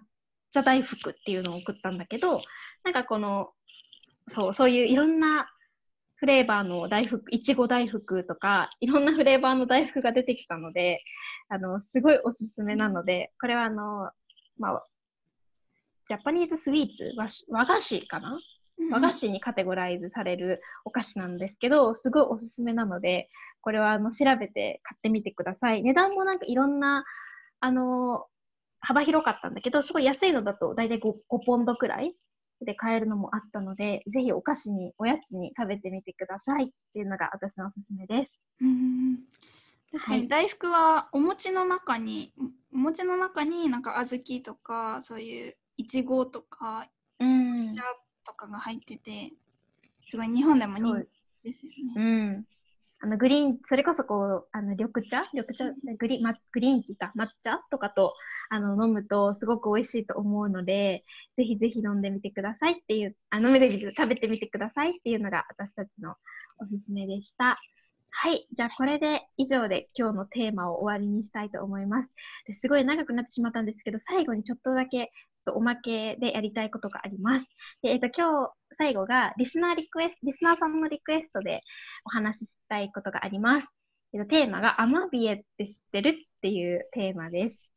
[0.53, 2.41] 茶大福っていうのを送ったんだけど
[2.85, 3.51] なんかこの
[4.29, 5.49] そうそういういろんな
[6.17, 11.03] フレーバーの大福、いちご大福とか、いろんなフレーバーの大福が出てきたので、
[11.49, 14.11] あの、すごいおすすめなので、これはあの、
[14.59, 14.87] まあ、
[16.09, 17.13] ジャパニーズスイーツ
[17.49, 18.39] 和菓子かな？
[18.91, 23.29] 和菓子にカテゴライズされるお菓子なんですけど、すごいおすすめなので、
[23.63, 25.83] これはあの調べて買ってみてください。
[25.83, 27.05] 値段もなんかいろんな、
[27.61, 28.27] あの、
[28.81, 32.15] 幅広かったんだけど、すごい安いのだと大体 5, 5ポンドくらい
[32.61, 36.65] で買えるのもあったので、ぜひお菓子に、おやつに食べてみてください。
[36.65, 38.31] っていうのが私のおすすめです。
[38.61, 39.19] うん。
[39.93, 46.89] 確かに大福はお餅の中に、はい、お餅の中になんか小豆とかそういういちごとか
[47.21, 47.71] うん。
[47.71, 47.83] 茶
[48.25, 49.33] とかが入ってて
[50.09, 50.95] すごい日本でも人
[51.43, 51.95] 気ですよね。
[51.97, 52.45] うん。
[53.01, 55.29] あのグリーン、それこそこう、あの緑茶？
[55.35, 55.65] 緑茶？
[55.99, 57.61] グリ,、ま、グリーンって言った抹茶？
[57.71, 58.15] とかと
[58.51, 61.05] あの飲むとすごく美味しいと思うので、
[61.37, 66.15] ぜひぜひ飲んでみてくださいっていう、あ飲めてみて食べてみてくださいっていうのが私たちの
[66.59, 67.59] おすすめでした。
[68.17, 68.47] はい。
[68.53, 72.13] じゃあ、これで以上で今日のテーマを終わりにしたいと思います。
[72.47, 77.47] ですごい長くなってしまったんですけど、最後にちょっとだけ、ちょっとおまけでやりたいことがあります。
[77.83, 81.63] で、えっ、と、今日、最後が、リスナーリクエスト、リスナーさんのリクエストで
[82.05, 83.67] お話ししたいことがあります。
[84.13, 86.11] えっ、と、テーマが、アマビエって知ってる？
[86.11, 87.69] っていうテーマです。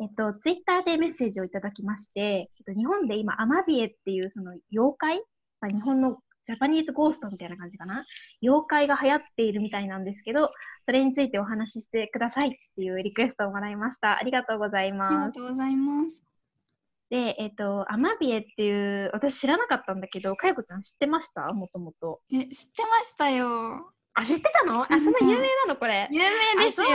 [0.00, 5.18] えっと、ツイッターでメッセージをいただきまして、えっと、日本で今、アマビエっていうその妖怪、
[5.60, 8.04] まあ、日本のジャパニーズゴーストみたいな感じかな。
[8.42, 10.50] 妖怪が流行っているみたいなんですけど、
[10.86, 14.18] それについてお話ししてくださいっていうリクエストをもらいました。
[14.18, 15.14] ありがとうございます。
[15.14, 16.24] ありがとうございます。
[17.10, 21.52] で、えっ、ー、と、アマビエっていう、私知らなかったんだけど、かよこちゃん知ってました？
[21.52, 22.20] もともと。
[22.32, 23.92] え、知ってましたよ。
[24.14, 24.82] あ、知ってたの？
[24.84, 26.08] あ、そんな有名なのこれ。
[26.12, 26.20] 有
[26.56, 26.88] 名ですよ。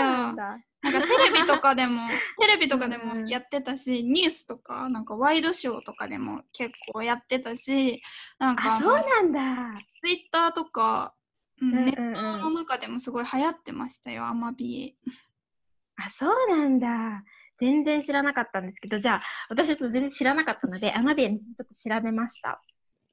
[0.85, 2.07] なんかテレビとかでも
[2.39, 8.01] テレビとかでもやってたし、ニュースとかなんかワイドショーとかでも結構やってたし
[8.37, 9.81] なんかそうなんだ。
[10.01, 11.15] ツイッターとか、
[11.59, 15.11] うん、ネットの中でもすごい流行ってましたよアマビエ。
[15.97, 17.23] あそうなんだ。
[17.57, 22.61] 全然知らなかったんですけどじゃあ私ちょっと全然知らなかったのでアマビエにちょっと調べました。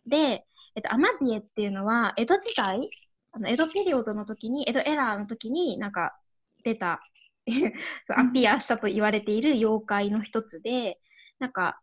[0.05, 0.45] で、
[0.75, 2.91] えっと、アマビエっていうのは江戸時代
[3.33, 6.15] あの江戸ピリオドの時に江戸エラーの時になんか
[6.65, 7.01] 出た
[8.09, 11.01] アピアしたと言われている妖怪の一つで、
[11.39, 11.81] なんか、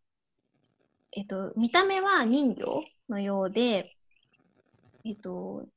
[1.12, 3.96] えっと、見た目は人魚のようで、
[5.06, 5.68] えっと、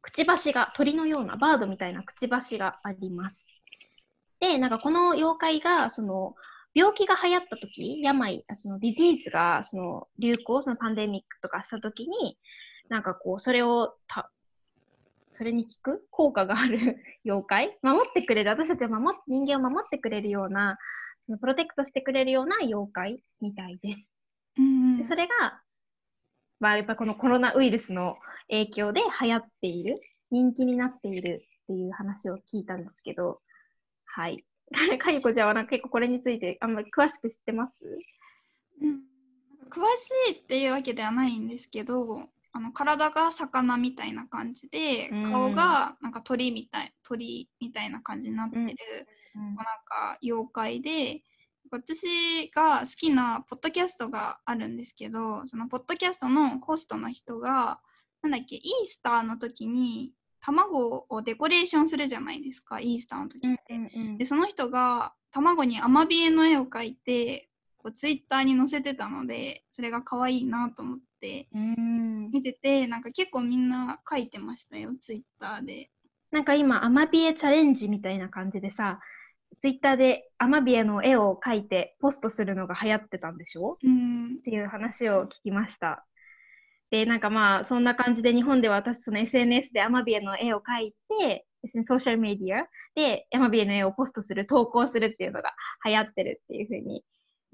[0.00, 3.46] くちばしが、鳥のような、バードみたいなくちばしがあります。
[4.40, 6.34] で、なんかこの妖怪が、その、
[6.74, 12.38] 病気が流行った時、病、そのディジーズが、その流行、そのパンデミックとかした時に、
[12.88, 14.30] なんかこう、それをた
[15.32, 16.06] それに効く？
[16.10, 17.78] 効果がある 妖怪？
[17.82, 18.50] 守ってくれる？
[18.50, 20.76] 私たちを守っ人間を守ってくれるような
[21.22, 23.22] そのプロテクトしてくれるような妖怪？
[23.40, 24.12] みたいです。
[24.58, 25.62] うんでそれが、
[26.60, 28.18] まあ、やっぱこのコロナウイルスの
[28.50, 33.40] 影響で流行っている人気になっているっていう話を聞いたんですけど
[34.04, 34.44] はい。
[34.98, 37.84] かゆこちゃんはなんか結構これについてあんまり詳しく知ってます、
[38.82, 39.00] うん、
[39.70, 39.80] 詳
[40.26, 48.62] しいっていうわけではないんですけどあの体が魚みたいな感じで、うん、顔がなんか鳥みたい鳥みたいな感じになってる、
[49.34, 51.22] うん、なんか妖怪で
[51.70, 57.80] 私が好きなポッドキャストがあるんですけどそのポッドキャストのホストの人が
[58.22, 63.74] なんだっけイースターの時に卵をデコレーションするじゃないですかイースターの時って。
[63.74, 67.48] うんうんうん、でその人が卵にアマビエの絵を描いて
[67.82, 71.48] こうツイッターに載せてたのでそれが可愛いなと思って
[72.32, 75.90] 見ててなんか結構みんな書いてましたよツイッターで。
[76.30, 79.00] なんか今アマビエチャレンジみたいな感じでさ
[79.60, 83.78] ツイッターでアマビエの絵を描いてポストするのが流行ってたんでしょ？
[83.82, 86.06] うんっていう話を聞きました。
[86.90, 91.46] で、なんかまあ、そんな感じで日本では私、その SNS でアマビエの絵を描いて、
[91.84, 95.54] ソーシャルメディアでアマビエの絵をポストする、投稿するっていうのが
[95.86, 97.02] 流行ってるっていうふうに、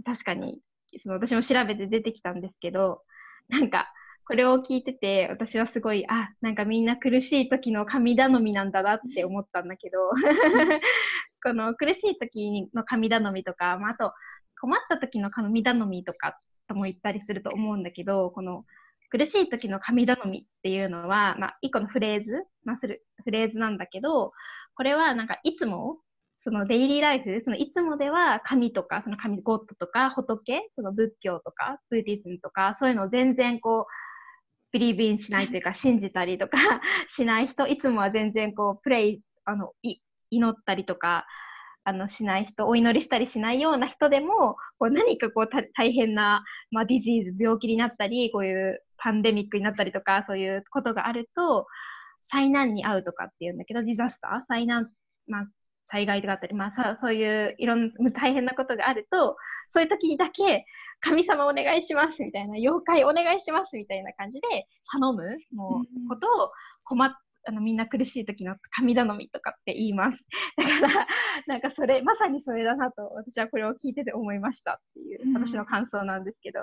[0.04, 0.60] 確かに、
[0.98, 3.02] その私も調べて出てきたんですけど、
[3.48, 3.92] なんか、
[4.26, 9.98] これを聞いてて、私はすごい、あ、なんかみんな苦しい時の神頼みなんだなって思ったんだけど、
[11.42, 14.12] この苦しい時の神頼みとか、まあ、あと
[14.60, 18.66] 困った時の神頼みとかとも言ったりすると思うんだけど、この
[19.10, 24.32] 苦しい時の神頼みっていうのは、まあ、一個のフレーズ、まあ、するフレーズなんだけど、
[24.74, 25.98] これはなんかいつも、
[26.48, 33.84] そのデイリーライフ、そのいつもでは神とか、その神ゴッドとか仏、その仏教とか、ブーディズムとか、そういうのを全然こう、
[34.72, 36.56] ビリービンしないというか、信じたりとか
[37.10, 39.98] しない人、いつもは全然こう、プレイ、あの、い
[40.30, 41.26] 祈ったりとか、
[41.84, 51.66] あのしない人、お祈りしたりしないような人でも、こう何かこう大変な、まあ、ディジーズ、病気になったり、こういうパンデミックになったりとか、そういうことがあると、
[52.22, 54.90] 災難に遭うとかっていうんだけど、ディザスター、災難、
[55.26, 55.44] まあ、
[55.90, 59.36] 災害とかあったり、まあ、さそういういろんな大変なことがあると、
[59.70, 60.64] そういう時にだけ、
[61.00, 66.50] 神様お願いしますみたいな、妖怪お願いしますみたいな感じで頼むもうことを
[66.84, 67.12] 困っ
[67.48, 70.18] あのみんな苦しい時の神頼みとかって言います。
[70.58, 71.06] だから、
[71.46, 76.60] なんかそれ、まさにそれだなと、私はこれを聞いてて思いましたっていう、私の感想なんですけど。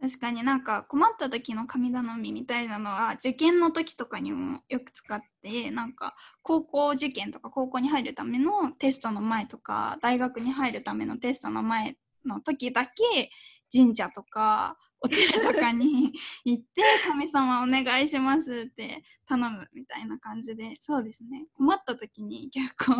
[0.00, 13.30] 確かになんか困った時の神頼みみたいなのは受験の時とかにもよく使ってなんか高校受験とか高校に入るためのテストの前とか大学に入るためのテストの前の時だけ
[13.72, 16.12] 神社とかお寺とかに
[16.44, 21.46] 行って神様お願いしますって頼むみたいな感じでそうですね。
[21.54, 22.94] 困った時に結構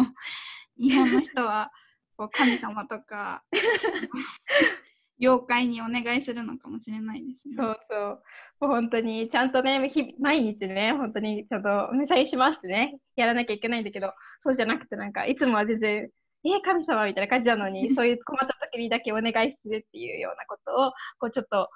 [0.78, 1.70] 日本の人は
[2.16, 3.44] こう神様とか
[5.18, 7.56] 妖怪にお願いするのかもしれないですね。
[7.58, 8.22] そうそう。
[8.60, 14.12] もう本当に、ちゃんとね、日毎日ね、本当にちゃんとお願いしますってね、やらなきゃいけないんだけど、
[14.42, 16.10] そうじゃなくて、なんか、いつもは全然、
[16.44, 21.70] えー、神様みたいな感じなのに、 そういう困った時にだけお願いするっていうようなことを、こうちょっと、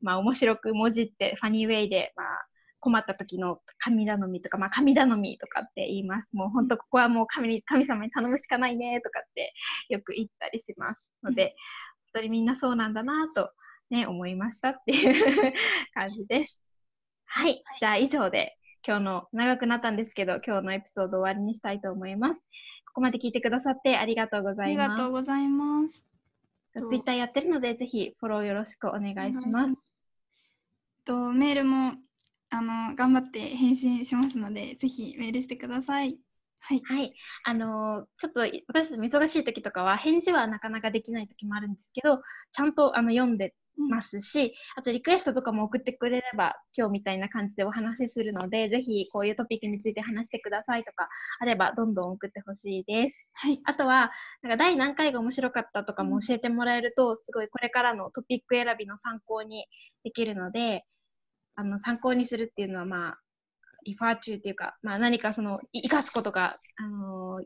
[0.00, 2.26] まあ面白くもじって、ファニーウェイで、まあ、
[2.80, 6.28] 困った時の神頼みとか、まあ神頼みとかって言います。
[6.32, 9.52] もう本当ここはもう神神様に頼むしかないねとかって
[9.90, 11.54] よく言ったりしますので、本
[12.12, 13.50] 当にみんなそうなんだなと
[13.90, 15.52] ね、思いましたっていう
[15.94, 16.60] 感じです。
[17.24, 18.56] はい、じゃあ以上で
[18.86, 22.40] 今日の長くなったんですけど、今日のエピソード終わりにしたいと思います。
[22.86, 24.90] ここまで聞いてくださってありがとうございます。
[24.92, 26.06] ありがとうございます。
[26.88, 29.86] ツイッターやってるので、ぜひフォローよろしくお願いします。
[31.04, 31.94] とメールも
[32.50, 36.18] あの頑張って返信しますので、ぜひメールしてください。
[36.60, 36.82] はい。
[36.84, 37.14] はい。
[37.44, 42.20] あのー、ちょっと私たちも忙しい時とかは返事はなかなかできない時もあるんですけど、
[42.52, 43.54] ちゃんとあの読んで
[43.88, 51.08] ますし、あとリクエストとかも送ってくれれば今日みたいな感じでお話しするので、ぜひこういうトピックについて話してくださいとか
[51.40, 53.16] あればどんどん送ってほしいです。
[53.32, 53.60] はい。
[53.64, 54.10] あとは、
[54.42, 59.66] なんか第何回が面白かったとかも教えてもらえると、すごいこれからのトピック選びの参考に
[60.04, 60.84] できるので、
[61.56, 63.18] あの参考にするっていうのはまあ、
[63.84, 67.44] リファー中っていうか、まあ、何かその生かすことが、あのー、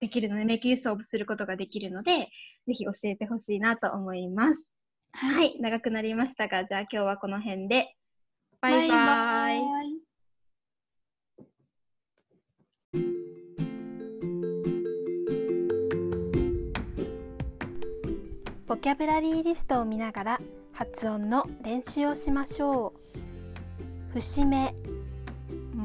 [0.00, 2.28] できるので、メイクユースオブすることができるので、
[2.66, 4.68] ぜひ教えてほしいなと思います。
[5.12, 7.94] はい、はい、長くなりましたが、じゃあ今日はこの辺で、
[8.60, 8.88] バイバイ。
[8.88, 8.94] バ
[9.54, 10.06] イバイ
[18.66, 20.40] ボキャブラリーリストを見ながら
[20.72, 22.92] 発音の練習をしましょ
[24.12, 24.12] う。
[24.12, 24.74] 節目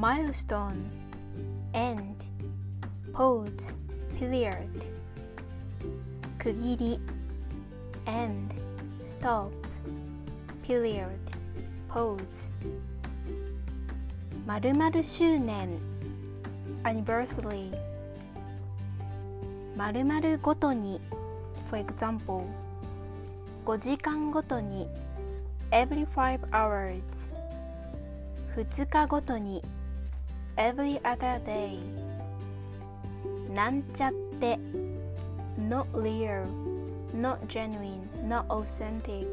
[0.02, 0.89] milestone
[1.74, 2.26] end
[3.14, 3.76] pose
[4.18, 4.68] period
[6.39, 6.99] 区切り
[8.08, 8.49] end
[9.04, 9.52] stop
[10.64, 11.06] period
[11.88, 12.18] pose
[14.47, 15.70] 〇〇周年
[16.84, 17.72] anniversary
[19.78, 20.99] 〇〇ごとに
[21.68, 22.47] for example
[23.66, 24.89] 5時間ごとに
[25.70, 27.04] every 5 hours
[28.56, 29.64] 2日ごとに
[30.62, 31.80] every other day
[33.51, 34.59] なんちゃって
[35.57, 36.45] not real
[37.16, 39.26] not genuine not authentic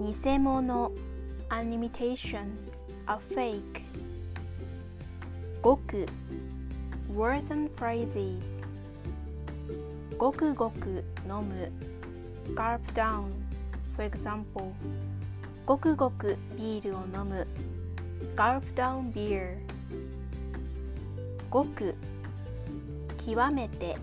[0.00, 0.90] 偽物
[1.50, 2.46] an imitation
[3.06, 3.82] a fake
[5.60, 6.06] ごく
[7.14, 8.40] words and phrases
[10.16, 11.70] ごくごく飲む
[12.54, 13.26] gulp down
[13.94, 14.72] for example
[15.66, 17.46] ごくごくビールを飲む
[18.36, 19.56] gulp down beer
[21.50, 21.94] ごく
[23.18, 23.96] 極めて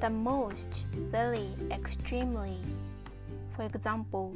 [0.00, 2.58] the most very extremely
[3.56, 4.32] for example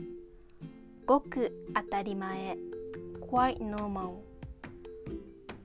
[1.07, 2.57] ごく当たり前
[3.21, 4.15] quite normal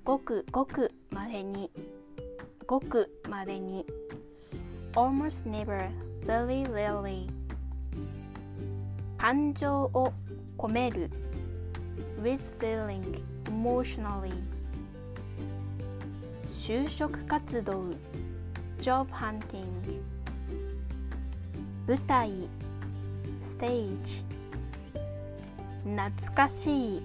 [0.04, 1.72] ごくごくまれに
[2.68, 3.86] ごくまれに
[4.94, 5.90] almost never
[6.26, 7.30] very rarely
[9.18, 10.12] 感情を
[10.58, 11.10] 込める
[12.23, 14.33] with feeling emotionally
[16.55, 17.95] 就職活動
[18.79, 19.67] job hunting
[21.87, 22.31] 舞台
[23.41, 24.23] stage
[25.85, 27.03] 懐かしい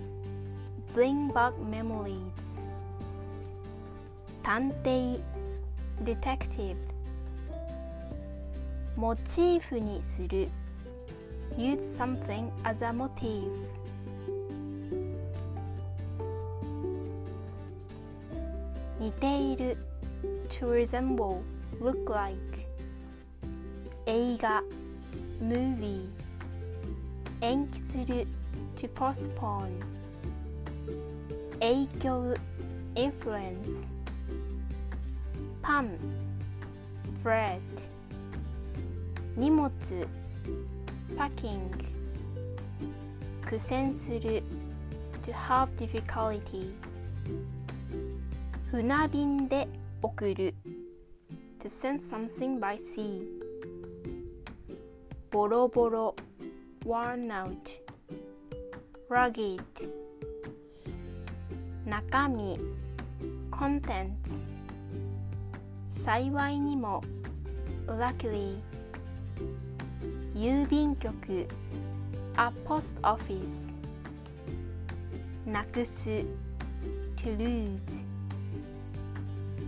[0.93, 2.15] bring back memories
[4.43, 5.19] 探偵
[6.03, 6.75] detective
[8.95, 10.49] モチーフにする
[11.57, 13.49] use something as a motive
[19.09, 19.77] 似ている
[20.49, 21.41] to resemble
[21.81, 22.39] look like
[24.05, 24.63] 映画
[25.41, 26.07] movie
[27.41, 28.27] 延期する
[28.75, 29.69] to postpone
[31.59, 32.37] 影響
[32.95, 33.89] influence
[35.61, 35.97] パン
[37.23, 37.59] bread
[39.35, 39.71] 荷物
[41.17, 41.59] packing
[43.45, 44.43] 苦戦する
[45.23, 46.71] to have difficulty
[48.70, 49.66] 船便で
[50.00, 50.54] 送る
[51.58, 53.26] to send something by sea
[55.28, 56.14] ボロボロ
[56.84, 57.56] worn out
[59.10, 59.60] rugged
[61.84, 62.60] 中身
[63.50, 64.38] contents
[66.04, 67.02] 幸いにも
[67.88, 68.56] luckily
[70.36, 71.48] 郵便局
[72.36, 73.74] a post office
[75.44, 76.24] なくす
[77.16, 77.99] to lose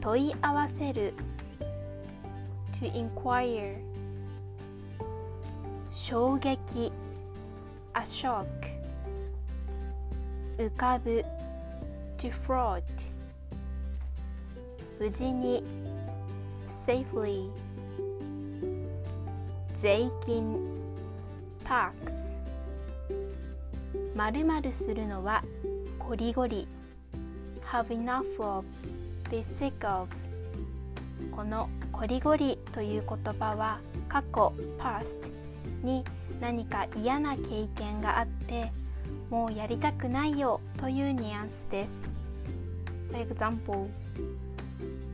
[0.02, 1.14] 問い合わせる
[2.72, 3.76] to inquire
[5.88, 6.92] 衝撃
[7.94, 8.44] a shock
[10.58, 11.24] 浮かぶ
[12.18, 12.82] to float
[14.98, 15.62] 無事に
[16.66, 17.48] safely
[19.76, 20.58] 税金
[21.64, 21.92] tax
[24.16, 25.44] 〇〇するのは
[25.96, 26.66] こりごり
[27.70, 28.64] have enough of
[29.32, 30.08] be sick of
[31.34, 35.16] このこりごりという言葉は過去 past
[35.82, 36.04] に
[36.38, 38.70] 何か嫌な経験があって
[39.30, 42.10] もうやりたくないよというニュアンスです。
[43.10, 43.88] For example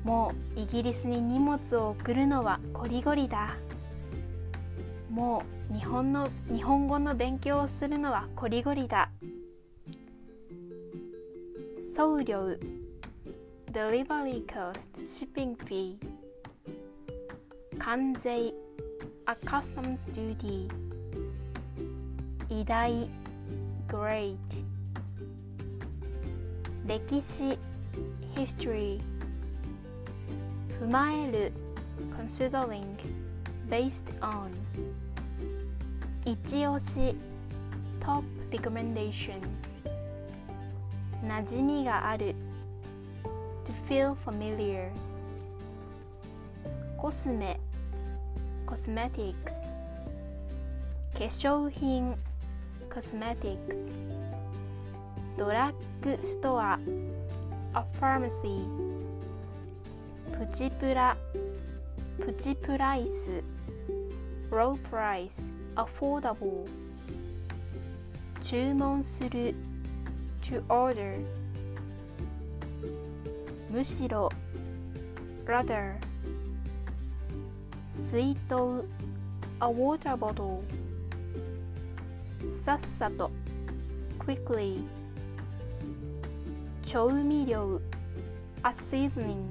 [0.03, 3.55] もうイギリスに荷物を送るのはこりごりだ。
[5.09, 9.11] もう日本の日本語の勉強をするのはこりごりだ。
[11.95, 12.57] 送料
[13.79, 15.97] Delivery cost shipping fee
[17.79, 18.53] 関税
[19.25, 20.69] A customs duty
[22.49, 23.09] 偉大
[23.87, 24.37] Great
[26.89, 27.57] 歴史
[28.35, 29.01] History
[30.81, 31.53] 踏まえる
[32.19, 32.83] Considering
[33.71, 34.51] Based on
[36.25, 37.15] 一押し
[38.01, 39.41] Top recommendation
[41.23, 42.48] 馴染みがある To
[43.89, 44.91] feel familiar
[46.99, 47.59] コスメ
[48.67, 49.35] Cosmetics
[51.15, 52.15] 化粧品
[52.91, 53.89] Cosmetics
[55.39, 56.79] ドラッグストア
[57.75, 58.67] A pharmacy
[60.33, 61.17] プチプラ
[62.21, 63.43] プチプライス
[64.51, 66.67] Low price Affordable
[68.43, 69.55] 注文する
[70.43, 71.38] To order
[73.79, 74.29] むしろ
[75.47, 75.95] Rather
[77.87, 78.85] 水筒
[79.61, 80.63] A water bottle
[82.51, 83.31] さっさと
[84.19, 84.83] Quickly
[86.87, 87.81] 調味料
[88.65, 89.45] A seasoning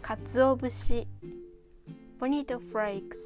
[0.00, 1.06] かつお節
[2.18, 3.18] Bonito flakes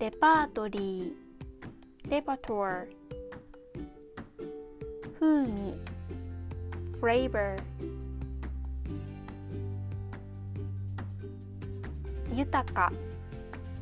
[0.00, 2.88] レパートリー Repertoire
[5.20, 5.91] 風味
[7.02, 7.56] Flavor
[12.30, 12.92] 豊か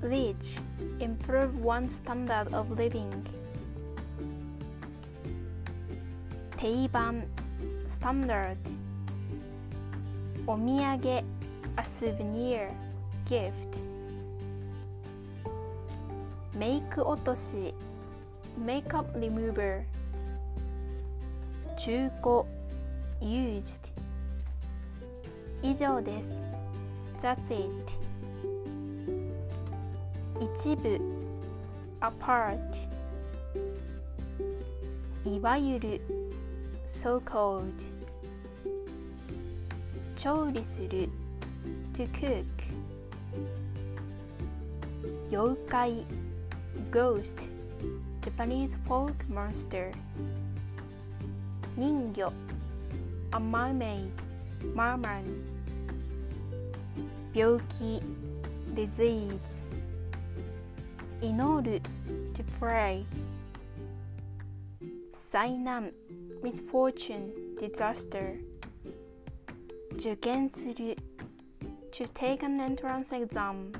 [0.00, 0.58] Rich
[1.00, 3.10] Improve one's standard of living
[6.56, 7.26] 定番
[7.86, 8.56] Standard
[10.46, 11.22] お土産
[11.76, 12.70] A souvenir
[13.26, 13.52] Gift
[16.56, 17.74] メイク落とし
[18.58, 19.82] Makeup remover
[21.76, 22.59] 中古
[23.20, 23.90] Used
[25.62, 26.42] 以上です
[27.20, 27.70] That's it
[30.40, 30.98] 一部
[32.00, 32.58] apart
[35.24, 36.00] いわゆる
[36.86, 37.64] so called
[40.16, 41.08] 調理する
[41.92, 42.44] to cook
[45.30, 45.92] 妖怪
[46.90, 47.34] ghost
[48.22, 49.92] Japanese folk monster
[51.76, 52.32] 人魚
[53.31, 54.11] a mermaid
[54.73, 55.23] merman
[57.33, 58.01] 病気
[58.73, 59.39] disease
[61.21, 61.81] 祈る
[62.33, 63.03] to pray
[65.11, 65.91] 災難
[66.41, 68.39] misfortune disaster
[69.97, 70.95] 受験する
[71.91, 73.71] to take an entrance exam